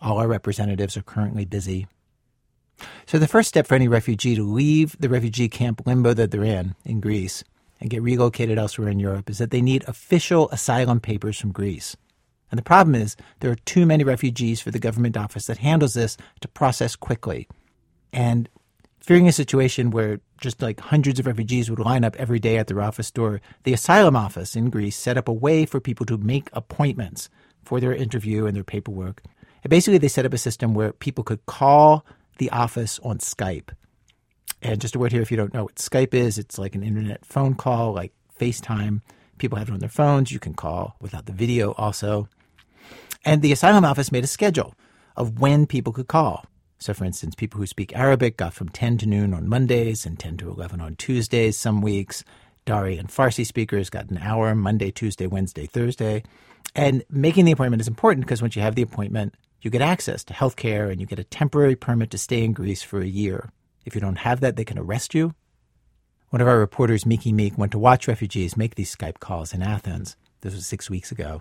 [0.01, 1.87] All our representatives are currently busy.
[3.05, 6.43] So, the first step for any refugee to leave the refugee camp limbo that they're
[6.43, 7.45] in, in Greece,
[7.81, 11.97] and get relocated elsewhere in Europe is that they need official asylum papers from Greece.
[12.51, 15.95] And the problem is there are too many refugees for the government office that handles
[15.95, 17.47] this to process quickly.
[18.13, 18.49] And
[19.01, 22.67] fearing a situation where just like hundreds of refugees would line up every day at
[22.67, 26.17] their office door, the asylum office in Greece set up a way for people to
[26.17, 27.29] make appointments
[27.65, 29.23] for their interview and their paperwork.
[29.63, 32.07] And basically, they set up a system where people could call
[32.39, 33.71] the office on Skype
[34.63, 36.83] and just a word here if you don't know what Skype is, it's like an
[36.83, 39.01] internet phone call, like FaceTime.
[39.39, 40.33] People have it on their phones.
[40.33, 42.29] You can call without the video also.
[43.25, 44.75] And the asylum office made a schedule
[45.17, 46.47] of when people could call.
[46.79, 50.19] So, for instance, people who speak Arabic got from 10 to noon on Mondays and
[50.19, 52.25] 10 to 11 on Tuesdays some weeks.
[52.65, 56.23] Dari and Farsi speakers got an hour Monday, Tuesday, Wednesday, Thursday.
[56.75, 60.23] And making the appointment is important because once you have the appointment, you get access
[60.25, 63.07] to health care and you get a temporary permit to stay in Greece for a
[63.07, 63.51] year.
[63.89, 65.35] If you don't have that, they can arrest you.
[66.29, 69.63] One of our reporters, Miki Meek, went to watch refugees make these Skype calls in
[69.63, 70.15] Athens.
[70.43, 71.41] This was six weeks ago.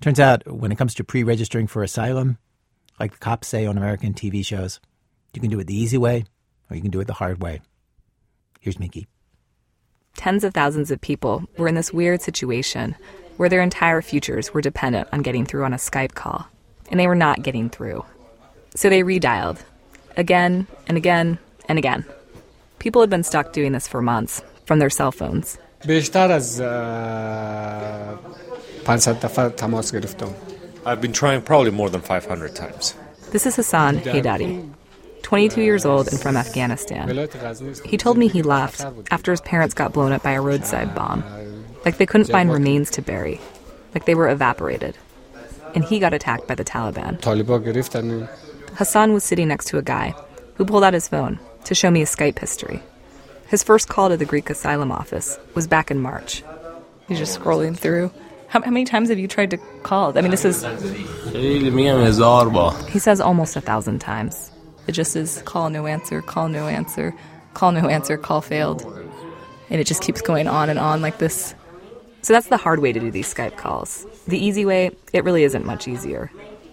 [0.00, 2.36] Turns out, when it comes to pre registering for asylum,
[2.98, 4.80] like the cops say on American TV shows,
[5.32, 6.24] you can do it the easy way
[6.68, 7.60] or you can do it the hard way.
[8.58, 9.06] Here's Miki.
[10.16, 12.96] Tens of thousands of people were in this weird situation
[13.36, 16.48] where their entire futures were dependent on getting through on a Skype call,
[16.90, 18.04] and they were not getting through.
[18.74, 19.60] So they redialed
[20.16, 22.04] again and again and again.
[22.78, 25.58] People had been stuck doing this for months from their cell phones.
[30.86, 32.94] I've been trying probably more than 500 times.
[33.30, 34.70] This is Hassan Haydari,
[35.22, 37.28] 22 years old and from Afghanistan.
[37.84, 41.22] He told me he left after his parents got blown up by a roadside bomb.
[41.84, 43.40] Like they couldn't find remains to bury,
[43.94, 44.96] like they were evaporated.
[45.74, 47.20] And he got attacked by the Taliban.
[48.76, 50.14] Hassan was sitting next to a guy
[50.54, 51.38] who pulled out his phone
[51.68, 52.82] to show me his Skype history.
[53.48, 56.42] His first call to the Greek asylum office was back in March.
[57.08, 58.10] He's just scrolling through.
[58.48, 60.16] How, how many times have you tried to call?
[60.16, 60.62] I mean, this is.
[62.88, 64.50] He says almost a thousand times.
[64.86, 67.14] It just is call, no answer, call, no answer,
[67.52, 68.82] call, no answer, call failed.
[69.68, 71.54] And it just keeps going on and on like this.
[72.22, 74.06] So that's the hard way to do these Skype calls.
[74.26, 76.30] The easy way, it really isn't much easier.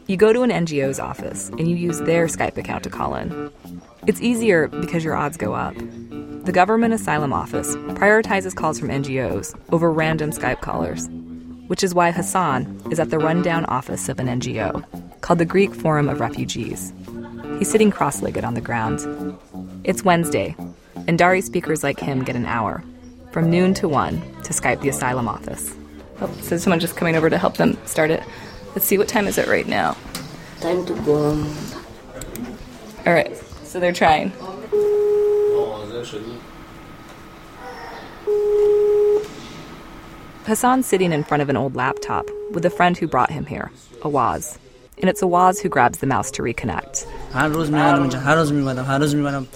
[0.07, 3.51] You go to an NGO's office and you use their Skype account to call in.
[4.05, 5.73] It's easier because your odds go up.
[6.45, 11.07] The Government Asylum Office prioritizes calls from NGOs over random Skype callers,
[11.69, 14.85] which is why Hassan is at the rundown office of an NGO
[15.21, 16.93] called the Greek Forum of Refugees.
[17.57, 18.99] He's sitting cross legged on the ground.
[19.85, 20.55] It's Wednesday,
[21.07, 22.83] and Dari speakers like him get an hour,
[23.31, 25.75] from noon to 1, to Skype the asylum office.
[26.21, 28.21] Oh, so someone just coming over to help them start it.
[28.75, 29.95] Let's see, what time is it right now?
[30.59, 31.29] Time to go.
[33.05, 34.33] All right, so they're trying.
[40.45, 43.71] Hassan's sitting in front of an old laptop with a friend who brought him here,
[44.01, 44.57] Awaz.
[44.97, 47.07] And it's Awaz who grabs the mouse to reconnect.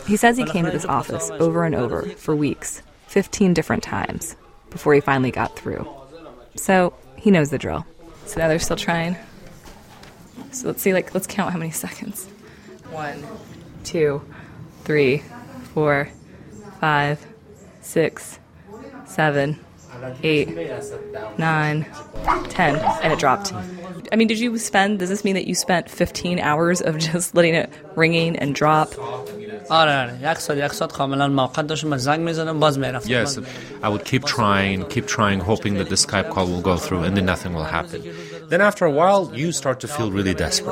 [0.07, 4.35] He says he came to this office over and over for weeks, 15 different times,
[4.69, 5.87] before he finally got through.
[6.55, 7.85] So he knows the drill.
[8.29, 9.17] So now they're still trying.
[10.51, 12.27] So let's see, like, let's count how many seconds.
[12.91, 13.25] One,
[13.83, 14.21] two,
[14.83, 15.23] three,
[15.73, 16.09] four,
[16.79, 17.25] five,
[17.81, 18.37] six,
[19.07, 19.59] seven,
[20.21, 20.47] eight,
[21.39, 21.87] nine,
[22.49, 23.51] ten, and it dropped.
[24.11, 27.33] I mean, did you spend, does this mean that you spent 15 hours of just
[27.35, 28.93] letting it ringing and drop?
[33.09, 33.37] Yes,
[33.83, 37.15] I would keep trying, keep trying, hoping that the Skype call will go through and
[37.15, 38.03] then nothing will happen.
[38.49, 40.67] Then after a while, you start to feel really desperate.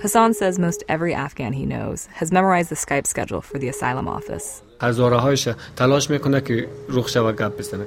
[0.00, 4.08] Hassan says most every Afghan he knows has memorized the Skype schedule for the asylum
[4.08, 4.62] office.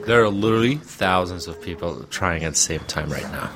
[0.08, 3.52] There are literally thousands of people trying at the same time right now.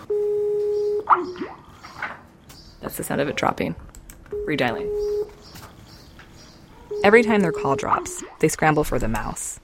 [2.82, 3.76] That's the sound of it dropping.
[4.45, 4.88] Redialing.
[7.04, 9.60] Every time their call drops, they scramble for the mouse.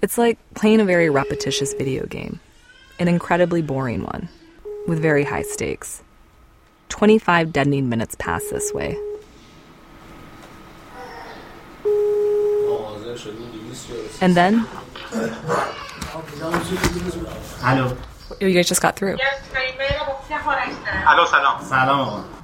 [0.00, 2.40] It's like playing a very repetitious video game,
[2.98, 4.30] an incredibly boring one,
[4.86, 6.02] with very high stakes.
[6.88, 8.96] 25 deadening minutes pass this way.
[14.22, 14.66] And then.
[17.60, 17.96] Hello.
[18.30, 19.18] Oh, you guys just got through.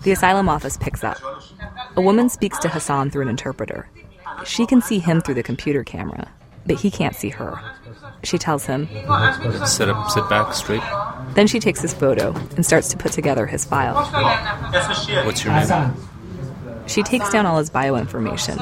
[0.02, 1.16] The asylum office picks up.
[1.96, 3.88] A woman speaks to Hassan through an interpreter.
[4.44, 6.30] She can see him through the computer camera,
[6.66, 7.58] but he can't see her.
[8.24, 8.88] She tells him,
[9.66, 10.82] Sit up, sit back, straight.
[11.34, 13.94] Then she takes his photo and starts to put together his file.
[15.24, 15.94] What's your name?
[16.86, 18.58] She takes down all his bio information,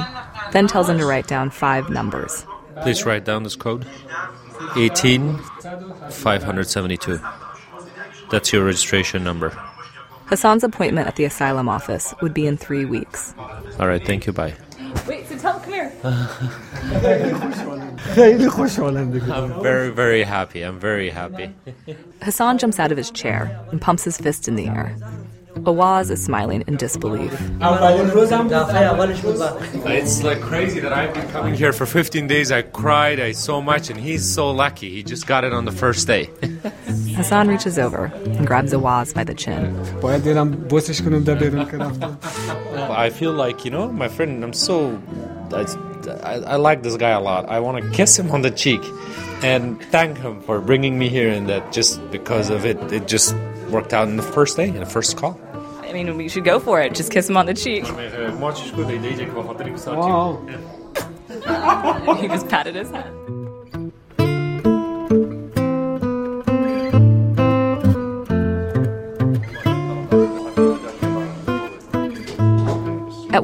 [0.53, 2.45] then tells him to write down five numbers.
[2.83, 3.87] Please write down this code
[4.77, 5.39] 18
[6.11, 7.21] 572.
[8.31, 9.51] That's your registration number.
[10.27, 13.33] Hassan's appointment at the asylum office would be in three weeks.
[13.79, 14.55] All right, thank you, bye.
[16.05, 17.97] Wait, so
[19.21, 19.45] tell.
[19.45, 20.63] I'm very, very happy.
[20.63, 21.53] I'm very happy.
[22.23, 24.97] Hassan jumps out of his chair and pumps his fist in the air.
[25.65, 27.33] Awaz is smiling in disbelief.
[29.87, 32.53] It's like crazy that I've been coming here for 15 days.
[32.53, 34.91] I cried I so much, and he's so lucky.
[34.91, 36.31] He just got it on the first day.
[37.17, 39.75] Hassan reaches over and grabs Awaz by the chin.
[42.91, 45.01] I feel like, you know, my friend, I'm so.
[45.53, 45.67] I,
[46.23, 47.49] I, I like this guy a lot.
[47.49, 48.81] I want to kiss him on the cheek
[49.43, 53.35] and thank him for bringing me here, and that just because of it, it just
[53.71, 55.39] worked out in the first day, in the first call.
[55.83, 56.95] I mean, we should go for it.
[56.95, 57.85] Just kiss him on the cheek.
[62.21, 63.13] he just patted his head.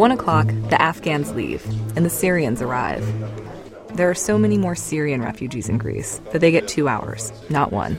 [0.03, 3.07] One o'clock, the Afghans leave and the Syrians arrive.
[3.95, 7.71] There are so many more Syrian refugees in Greece that they get two hours, not
[7.71, 7.97] one.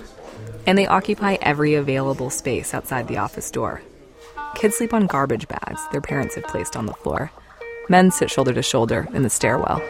[0.68, 3.82] And they occupy every available space outside the office door.
[4.54, 7.32] Kids sleep on garbage bags their parents have placed on the floor.
[7.88, 9.82] Men sit shoulder to shoulder in the stairwell.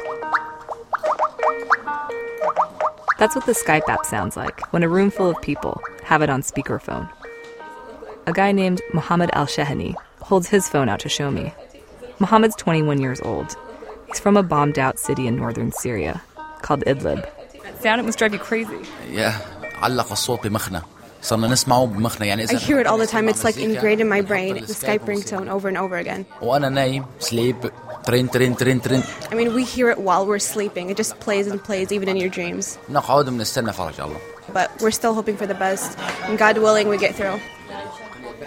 [3.18, 6.30] That's what the Skype app sounds like when a room full of people have it
[6.30, 7.12] on speakerphone.
[8.28, 11.52] A guy named Mohammed Al Shehani holds his phone out to show me.
[12.19, 13.57] Mohammed's 21 years old.
[14.09, 16.23] He's from a bombed out city in northern Syria
[16.63, 17.23] called Idlib.
[17.63, 18.81] That sound it must drive you crazy.
[19.11, 19.35] Yeah,
[19.83, 20.83] علق الصوت بمخنا
[21.23, 23.29] صرنا نسمعه بمخنا يعني I إذا hear it all the time.
[23.29, 24.55] It's like ingrained in my brain.
[24.55, 26.25] The Skype ringtone over and over again.
[26.43, 27.71] وأنا نايم sleep
[28.05, 30.91] ترين ترين ترين ترين I mean, we hear it while we're sleeping.
[30.91, 32.79] It just plays and plays, even in your dreams.
[32.89, 34.19] نقعد بنستنى فرج الله
[34.53, 35.99] But we're still hoping for the best.
[36.25, 37.39] And God willing, we get through.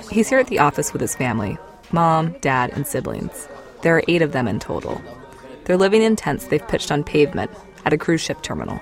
[0.10, 1.58] He's here at the office with his family
[1.92, 3.48] mom, dad, and siblings.
[3.82, 5.02] There are eight of them in total.
[5.66, 7.52] They're living in tents they've pitched on pavement
[7.86, 8.80] at a cruise ship terminal.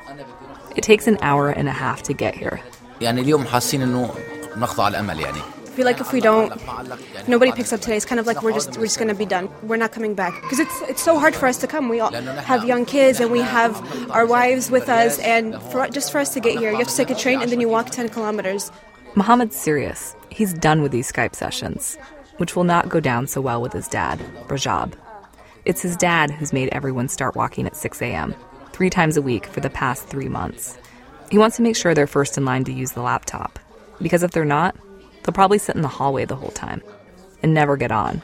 [0.75, 2.59] It takes an hour and a half to get here.
[3.01, 4.13] يعني اليوم حاسين انه
[4.57, 6.51] نخضع الامل يعني I feel like if we don't,
[7.29, 7.95] nobody picks up today.
[7.95, 9.47] It's kind of like we're just we're just gonna be done.
[9.63, 11.87] We're not coming back because it's it's so hard for us to come.
[11.87, 12.11] We all
[12.51, 13.73] have young kids and we have
[14.11, 16.97] our wives with us, and for, just for us to get here, you have to
[16.97, 18.71] take a train and then you walk 10 kilometers.
[19.15, 20.15] Mohammed's serious.
[20.29, 21.97] He's done with these Skype sessions,
[22.38, 24.18] which will not go down so well with his dad,
[24.48, 24.94] Rajab.
[25.64, 28.34] It's his dad who's made everyone start walking at 6 a.m.,
[28.72, 30.76] three times a week for the past three months.
[31.30, 33.58] He wants to make sure they're first in line to use the laptop,
[34.00, 34.76] because if they're not,
[35.22, 36.82] they'll probably sit in the hallway the whole time
[37.42, 38.22] and never get on.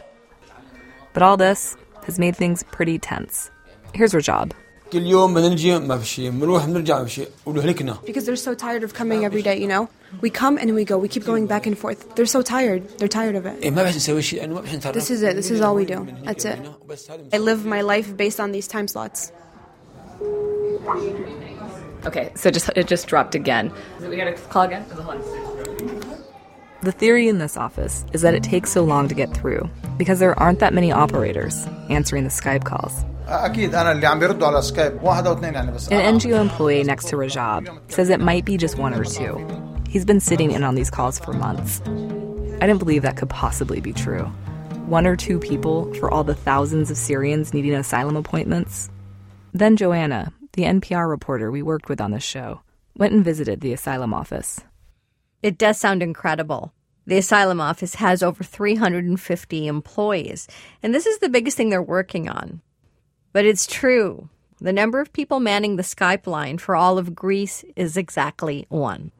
[1.12, 3.50] But all this has made things pretty tense.
[3.94, 4.52] Here's Rajab.
[4.93, 8.53] كل يوم بنجي ما في شيء بنروح بنرجع ما في شيء ولهلكنا Because they're so
[8.53, 9.87] tired of coming every day, you know?
[10.21, 10.97] We come and we go.
[10.97, 12.15] We keep going back and forth.
[12.15, 12.81] They're so tired.
[12.97, 13.63] They're tired of it.
[13.63, 15.35] إيه ما بحس نسوي شيء لانه ما بحس نتعرف This is it.
[15.35, 16.07] This is all we do.
[16.23, 16.59] That's it.
[17.33, 19.31] I live my life based on these time slots.
[22.05, 23.71] Okay, so just it just dropped again.
[23.99, 24.85] We gotta call again.
[26.89, 29.63] The theory in this office is that it takes so long to get through
[29.97, 31.55] because there aren't that many operators
[31.89, 32.93] answering the Skype calls.
[33.29, 36.83] اكيد انا اللي عم بيردوا على سكايب واحد او اثنين يعني بس An NGO employee
[36.83, 39.33] next to Rajab says it might be just one or two.
[39.89, 41.81] He's been sitting in on these calls for months.
[42.61, 44.25] I didn't believe that could possibly be true.
[44.97, 48.89] One or two people for all the thousands of Syrians needing asylum appointments.
[49.53, 52.61] Then Joanna, the NPR reporter we worked with on this show,
[52.97, 54.59] went and visited the asylum office.
[55.41, 56.73] It does sound incredible.
[57.07, 60.47] The asylum office has over 350 employees,
[60.81, 62.61] and this is the biggest thing they're working on.
[63.32, 64.28] but it's true.
[64.60, 69.12] The number of people manning the Skype line for all of Greece is exactly one.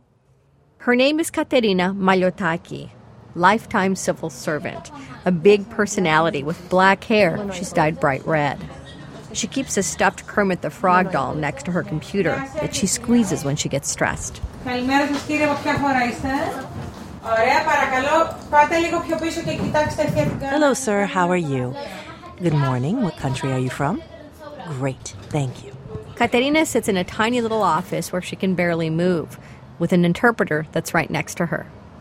[0.79, 2.91] Her name is Katerina Maliotaki,
[3.35, 4.91] lifetime civil servant,
[5.25, 7.53] a big personality with black hair.
[7.53, 8.59] She's dyed bright red.
[9.33, 13.45] She keeps a stuffed Kermit the Frog doll next to her computer that she squeezes
[13.45, 14.39] when she gets stressed.
[20.51, 21.05] Hello, sir.
[21.07, 21.77] How are you?
[22.46, 23.02] Good morning.
[23.06, 23.96] What country are you from?
[24.80, 25.06] Great.
[25.30, 25.72] Thank you.
[26.16, 29.38] Katerina sits in a tiny little office where she can barely move,
[29.80, 31.66] with an interpreter that's right next to her.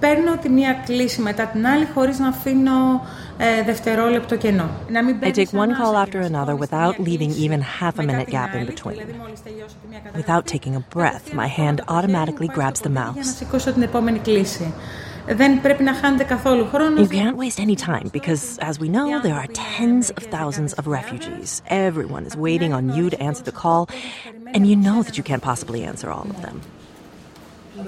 [0.00, 3.06] Παίρνω τη μία κλίση μετά την άλλη χωρίς να αφήνω
[3.36, 4.70] ε, δευτερόλεπτο κενό.
[4.88, 8.28] Να μην I μπαίνει take one call after another without leaving even half a minute
[8.28, 8.98] gap in between.
[10.14, 13.34] Without taking a breath, my hand automatically grabs the για να mouse.
[13.36, 14.74] σηκώσω την επόμενη κλίση.
[15.28, 17.02] Δεν πρέπει να χάνετε καθόλου χρόνο.
[17.02, 20.86] You can't waste any time because, as we know, there are tens of thousands of
[20.86, 21.62] refugees.
[21.68, 23.88] Everyone is waiting on you to answer the call,
[24.54, 26.56] and you know that you can't possibly answer all of them.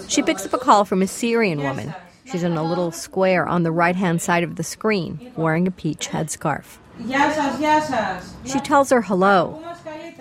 [0.09, 1.88] She picks up a call from a Syrian woman.
[2.28, 5.74] She's in a little square on the right hand side of the screen, wearing a
[5.82, 6.66] peach headscarf.
[6.99, 8.34] Γεια σας, γεια σας.
[8.53, 9.62] She tells her hello.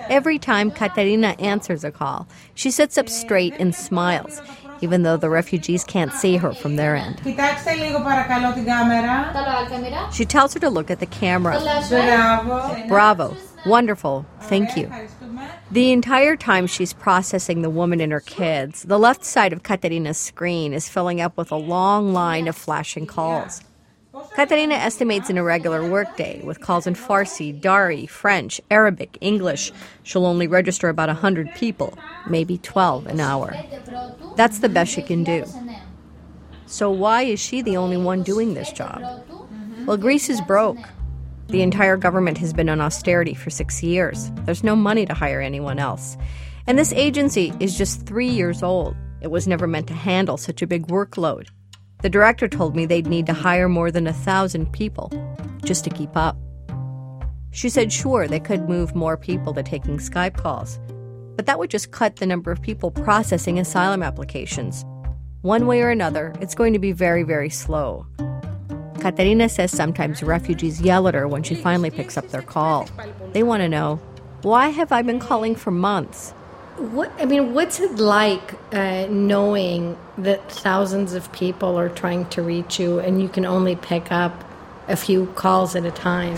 [0.09, 4.41] Every time Katerina answers a call, she sits up straight and smiles,
[4.81, 7.20] even though the refugees can't see her from their end.
[10.12, 11.59] She tells her to look at the camera.
[12.89, 13.37] Bravo.
[13.66, 14.24] Wonderful.
[14.43, 14.91] Thank you.
[15.70, 20.18] The entire time she's processing the woman and her kids, the left side of Katerina's
[20.18, 23.62] screen is filling up with a long line of flashing calls.
[24.35, 29.72] Katerina estimates an irregular workday with calls in Farsi, Dari, French, Arabic, English.
[30.05, 33.57] She'll only register about 100 people, maybe 12 an hour.
[34.37, 35.45] That's the best she can do.
[36.66, 39.03] So, why is she the only one doing this job?
[39.85, 40.78] Well, Greece is broke.
[41.49, 44.31] The entire government has been on austerity for six years.
[44.45, 46.16] There's no money to hire anyone else.
[46.68, 48.95] And this agency is just three years old.
[49.20, 51.49] It was never meant to handle such a big workload.
[52.03, 55.11] The director told me they'd need to hire more than a thousand people
[55.64, 56.36] just to keep up.
[57.51, 60.78] She said, sure, they could move more people to taking Skype calls,
[61.36, 64.84] but that would just cut the number of people processing asylum applications.
[65.42, 68.07] One way or another, it's going to be very, very slow.
[69.01, 72.88] Katerina says sometimes refugees yell at her when she finally picks up their call.
[73.32, 73.96] They want to know,
[74.42, 76.34] why have I been calling for months?
[76.97, 82.41] What I mean, what's it like uh, knowing that thousands of people are trying to
[82.41, 84.34] reach you and you can only pick up
[84.88, 86.38] a few calls at a time?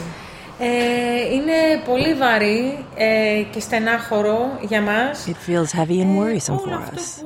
[0.59, 5.27] Ε, είναι πολύ βαρύ ε, και στενάχωρο για μας.
[5.27, 7.23] It feels heavy and worrisome for us.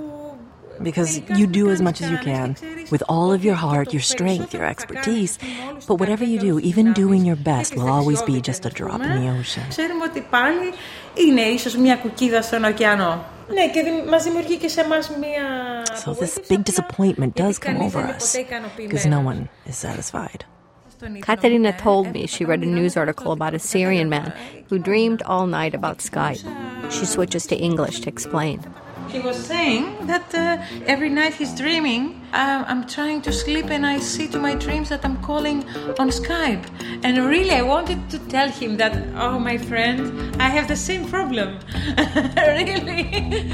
[0.84, 2.55] because you do as much as you can
[2.91, 5.38] with all of your heart, your strength, your expertise.
[5.88, 9.22] But whatever you do, even doing your best, will always be just a drop in
[9.22, 9.64] the ocean.
[11.16, 13.26] Ξέρουμε ότι πάλι είναι ίσως μια κουκίδα στον ωκεανό.
[13.53, 15.43] Ναι, και μας δημιουργεί και σε εμάς μια...
[16.05, 18.36] So this big disappointment does come over us
[18.78, 20.45] because no one is satisfied.
[21.22, 24.30] Katerina told me she read a news article about a Syrian man
[24.70, 26.43] who dreamed all night about Skype.
[26.95, 28.57] She switches to English to explain.
[29.09, 32.20] He was saying that uh, every night he's dreaming.
[32.32, 35.64] Uh, I'm trying to sleep and I see to my dreams that I'm calling
[35.98, 36.64] on Skype.
[37.04, 41.09] And really, I wanted to tell him that, oh, my friend, I have the same
[41.09, 41.59] problem.
[42.36, 43.52] really.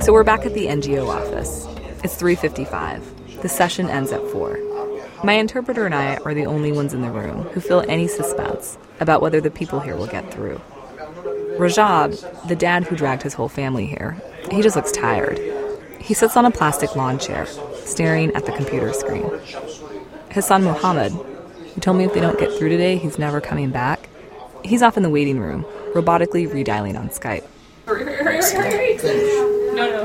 [0.00, 1.68] So we're back at the NGO office.
[2.02, 3.42] It's 3:55.
[3.42, 4.58] The session ends at 4.
[5.22, 8.78] My interpreter and I are the only ones in the room who feel any suspense
[9.00, 10.60] about whether the people here will get through.
[11.58, 14.16] Rajab, the dad who dragged his whole family here,
[14.50, 15.38] he just looks tired.
[15.98, 17.44] He sits on a plastic lawn chair,
[17.84, 19.30] staring at the computer screen.
[20.30, 23.68] His son Mohammed, who told me if they don't get through today, he's never coming
[23.70, 24.08] back,
[24.64, 27.44] he's off in the waiting room, robotically redialing on Skype.
[27.86, 29.49] No, no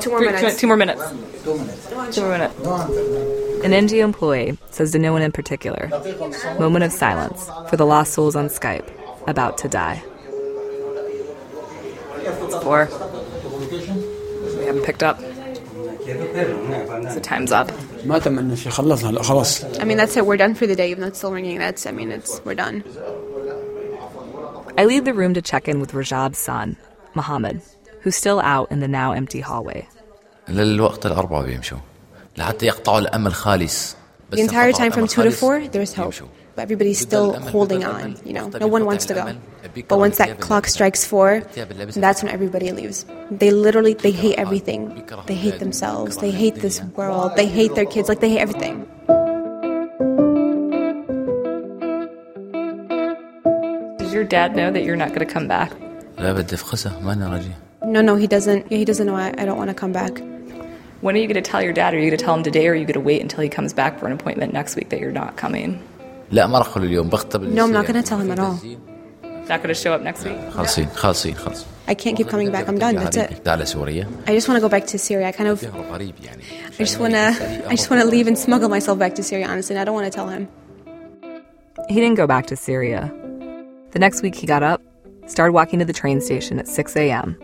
[0.06, 0.62] two more Three, minutes.
[0.62, 1.01] Two more minutes.
[2.16, 2.56] Two more minutes.
[3.66, 5.89] An NGO employee says to no one in particular.
[6.60, 8.88] Moment of silence for the lost souls on Skype
[9.28, 10.03] about to die.
[12.62, 12.88] Four.
[14.60, 15.20] We haven't picked up.
[15.20, 17.72] So time's up.
[17.72, 20.28] I mean, that's it.
[20.28, 20.91] We're done for the day.
[20.91, 21.88] Even though it's still ringing, that's.
[21.88, 22.84] I mean, it's we're done.
[24.78, 26.78] I leave the room to check in with Rajab's son,
[27.16, 27.62] Mohammed,
[28.01, 29.88] who's still out in the now empty hallway.
[30.49, 31.79] للوقت الأربعة بيمشوا
[32.37, 33.97] لحتى يقطعوا الأمل خالص
[34.31, 36.14] The entire time from 2 to 4, there's hope.
[36.55, 38.49] But everybody's still holding on, you know.
[38.61, 39.25] No one wants to go.
[39.89, 41.43] But once that clock strikes 4,
[41.97, 43.07] that's when everybody leaves.
[43.31, 45.05] They literally, they hate everything.
[45.27, 46.18] They hate themselves.
[46.18, 47.35] They hate this world.
[47.35, 48.09] They hate their kids.
[48.09, 48.87] Like, they hate everything.
[53.99, 55.73] Does your dad know that you're not going to come back?
[56.18, 57.53] لا بدي افخسها ما أنا راجع
[57.83, 58.68] No, no, he doesn't.
[58.68, 60.21] He doesn't know I, I don't want to come back.
[61.05, 61.95] When are you going to tell your dad?
[61.95, 63.49] Are you going to tell him today or are you going to wait until he
[63.49, 65.81] comes back for an appointment next week that you're not coming?
[66.33, 68.61] لا ما راح أقول اليوم بخطب No, I'm not going to tell him at all.
[69.49, 70.37] Not going to show up next week?
[70.51, 72.68] خالصين خالصين خلص I can't keep coming back.
[72.68, 72.95] I'm done.
[72.97, 73.45] That's it.
[73.45, 75.29] تعال سوريا I just want to go back to Syria.
[75.29, 76.43] I kind of, غريب يعني
[76.79, 79.49] I just want to, I just want to leave and smuggle myself back to Syria.
[79.49, 80.49] Honestly, and I don't want to tell him.
[81.89, 83.12] He didn't go back to Syria.
[83.93, 84.81] The next week, he got up,
[85.27, 87.37] started walking to the train station at 6 a.m.,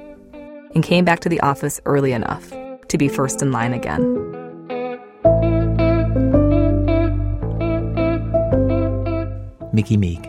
[0.74, 2.52] and came back to the office early enough
[2.91, 4.01] to be first in line again.
[9.73, 10.25] Miki Meek.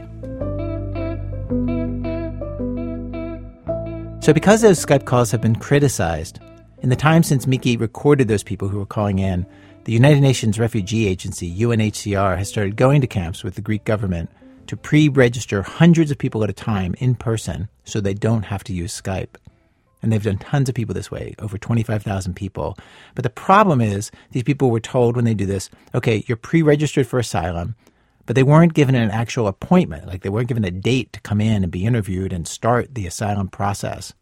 [4.22, 6.38] So, because those Skype calls have been criticized,
[6.80, 9.44] in the time since Miki recorded those people who were calling in,
[9.84, 14.30] the United Nations Refugee Agency, UNHCR, has started going to camps with the Greek government
[14.68, 18.62] to pre register hundreds of people at a time in person so they don't have
[18.64, 19.41] to use Skype.
[20.02, 22.76] And they've done tons of people this way, over 25,000 people.
[23.14, 26.60] But the problem is, these people were told when they do this, okay, you're pre
[26.60, 27.76] registered for asylum,
[28.26, 30.06] but they weren't given an actual appointment.
[30.06, 33.06] Like they weren't given a date to come in and be interviewed and start the
[33.06, 34.12] asylum process.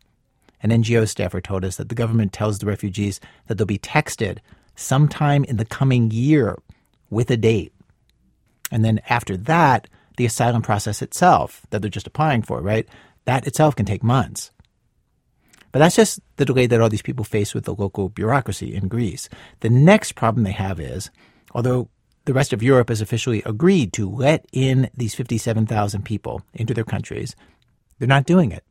[0.63, 4.39] An NGO staffer told us that the government tells the refugees that they'll be texted
[4.77, 6.59] sometime in the coming year
[7.09, 7.73] with a date.
[8.71, 12.87] And then after that, the asylum process itself that they're just applying for, right?
[13.25, 14.51] That itself can take months.
[15.73, 18.89] But that's just the delay that all these people face with the local bureaucracy in
[18.89, 19.29] Greece.
[19.61, 21.11] The next problem they have is,
[21.53, 21.89] although
[22.25, 26.85] the rest of Europe has officially agreed to let in these 57,000 people into their
[26.85, 27.37] countries,
[27.99, 28.65] they're not doing it.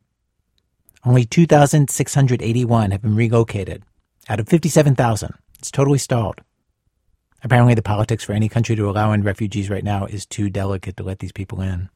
[1.05, 3.83] Only 2,681 have been relocated
[4.27, 5.33] out of 57,000.
[5.57, 6.41] It's totally stalled.
[7.41, 10.97] Apparently, the politics for any country to allow in refugees right now is too delicate
[10.97, 11.89] to let these people in.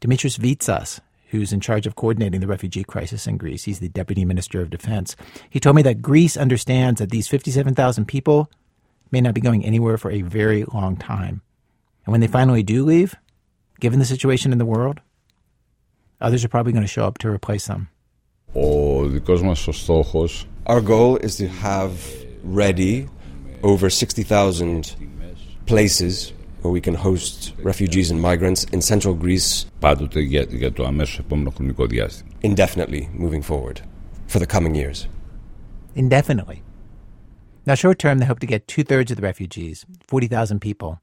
[0.00, 3.64] Dimitris Vitsas, who's in charge of coordinating the refugee crisis in Greece.
[3.64, 5.14] He's the deputy minister of defense.
[5.50, 8.50] He told me that Greece understands that these 57,000 people
[9.10, 11.42] may not be going anywhere for a very long time.
[12.04, 13.14] And when they finally do leave,
[13.80, 15.00] given the situation in the world,
[16.20, 17.88] others are probably going to show up to replace them.
[20.66, 22.06] Our goal is to have
[22.42, 23.08] ready
[23.62, 24.96] over 60,000
[25.66, 30.85] places where we can host refugees and migrants in central Greece πάντοτε για, για το
[30.85, 32.29] αμέσως επόμενο χρονικό διάστημα.
[32.43, 33.77] indefinitely moving forward
[34.27, 35.07] for the coming years.
[35.95, 36.61] Indefinitely.
[37.65, 40.99] Now, short term, they hope to get two thirds of the refugees, 40,000 people,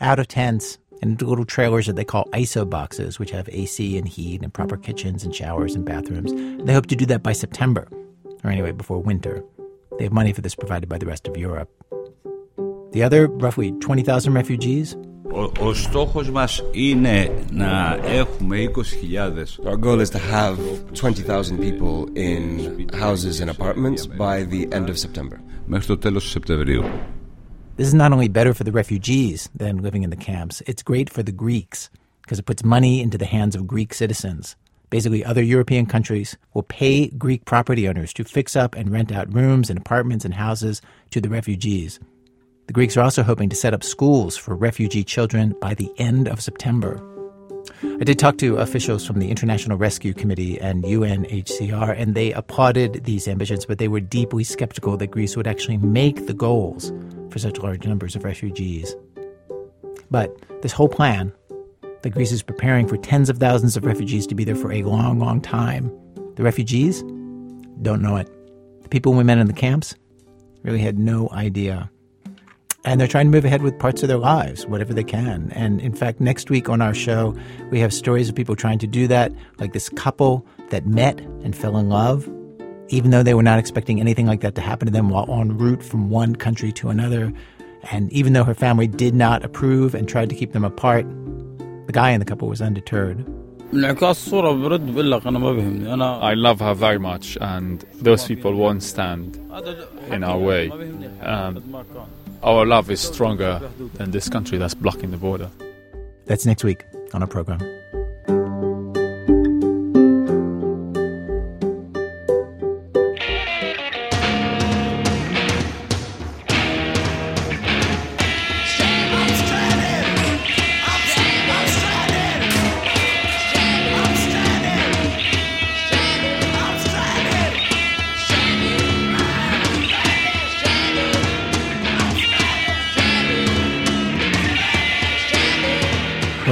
[0.00, 4.08] out of tents, and little trailers that they call ISO boxes, which have AC and
[4.08, 6.32] heat and proper kitchens and showers and bathrooms.
[6.64, 7.88] They hope to do that by September,
[8.42, 9.44] or anyway, before winter.
[9.98, 11.70] They have money for this provided by the rest of Europe.
[12.96, 14.96] The other, roughly 20,000 refugees,
[15.34, 19.66] Ο, ο στόχος μας είναι να έχουμε 20.000.
[19.66, 20.58] Our goal is to have
[20.92, 25.40] 20,000 people in houses and apartments by the end of September.
[25.66, 26.82] Μέχρι το τέλος του Σεπτεμβρίου.
[27.78, 31.08] This is not only better for the refugees than living in the camps, it's great
[31.14, 31.88] for the Greeks
[32.22, 34.44] because it puts money into the hands of Greek citizens.
[34.90, 39.32] Basically, other European countries will pay Greek property owners to fix up and rent out
[39.40, 40.82] rooms and apartments and houses
[41.12, 41.98] to the refugees.
[42.67, 46.27] The Greeks are also hoping to set up schools for refugee children by the end
[46.27, 47.01] of September.
[47.83, 53.05] I did talk to officials from the International Rescue Committee and UNHCR, and they applauded
[53.05, 56.91] these ambitions, but they were deeply skeptical that Greece would actually make the goals
[57.29, 58.93] for such large numbers of refugees.
[60.11, 60.29] But
[60.61, 61.31] this whole plan
[62.01, 64.83] that Greece is preparing for tens of thousands of refugees to be there for a
[64.83, 65.89] long, long time,
[66.35, 67.01] the refugees
[67.81, 68.29] don't know it.
[68.83, 69.95] The people we met in the camps
[70.63, 71.89] really had no idea.
[72.87, 75.51] And they're trying to move ahead with parts of their lives, whatever they can.
[75.51, 77.35] And in fact, next week on our show,
[77.69, 81.53] we have stories of people trying to do that, like this couple that met and
[81.53, 82.31] fell in love,
[82.87, 85.57] even though they were not expecting anything like that to happen to them while en
[85.57, 87.33] route from one country to another.
[87.91, 91.05] And even though her family did not approve and tried to keep them apart,
[91.87, 93.25] the guy in the couple was undeterred.
[96.21, 99.35] I love her very much, and those people won't stand
[100.09, 100.69] in our way.
[101.19, 101.61] Um,
[102.43, 105.49] our love is stronger than this country that's blocking the border.
[106.25, 107.59] That's next week on our program.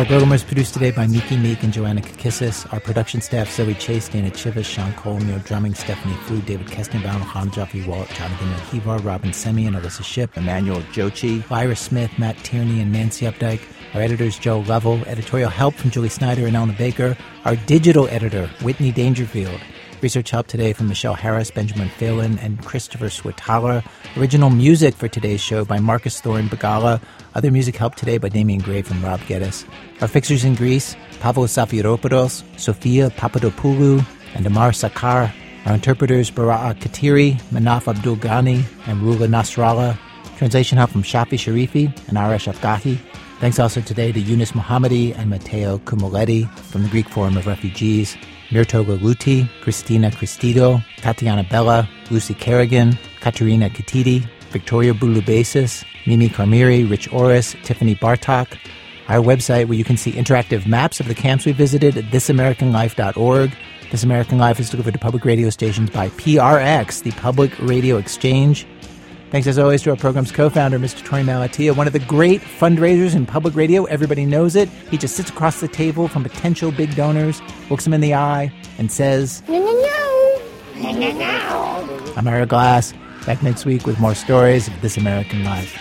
[0.05, 2.71] Well, Bergamo is produced today by Miki Meek and Joanna Kakissis.
[2.71, 7.51] Our production staff, Zoe Chase, Dana Chivvis, Sean Colmio, drumming, Stephanie Foo, David Kestenbaum, Chana
[7.51, 12.91] Joffe-Walt, Jonathan Menjivar, Robyn Semien, and Alissa Shipp, Emmanuel Dzotsi, Lyra Smith, Matt Tierney, and
[12.91, 13.61] Nancy Updike.
[13.95, 15.03] Our editors, Joel Lovell.
[15.05, 17.17] Editorial help from Julie Snyder and Elna Baker.
[17.43, 19.59] Our digital editor, Whitney Dangerfield.
[20.01, 23.83] Research help today from Michelle Harris, Benjamin Phelan, and Christopher Swetala.
[24.17, 27.01] Original music for today's show by Marcus Thorne Bagala.
[27.33, 29.65] Other music help today by Damien Graef and Rob Geddes.
[30.01, 35.31] Our fixers in Greece, Pavlos Safiropoulos, Sophia Papadopoulou, and Amar Sakar.
[35.65, 39.97] Our interpreters, Bara'a Katiri, Manaf Abdul Ghani, and Rula Nasrallah.
[40.37, 42.99] Translation help from Shafi Sharifi and Arash Afgahi.
[43.39, 48.15] Thanks also today to Yunus Mohammadi and Matteo Kumoletti from the Greek Forum of Refugees.
[48.55, 57.11] Mirto Galuti, Christina Cristido, Tatiana Bella, Lucy Kerrigan, Katerina Katiti, Victoria Bulubasis, Mimi Karmiri, Rich
[57.11, 58.57] Orris, Tiffany Bartok.
[59.09, 63.51] Our website where you can see interactive maps of the camps we visited at thisamericanlife.org.
[63.91, 68.65] This American Life is delivered to public radio stations by PRX, the Public Radio Exchange.
[69.35, 71.03] Thanks as always to our program's co-founder, Mr.
[71.05, 73.83] Torey Malatia, one of the great fundraisers in public radio.
[73.83, 74.69] Everybody knows it.
[74.89, 78.49] He just sits across the table from potential big donors, looks them in the eye,
[78.77, 80.41] and says, No, no, no.
[80.77, 82.13] No, no, no.
[82.15, 82.93] I'm Ira Glass.
[83.25, 85.77] Back next week with more stories of This American Life.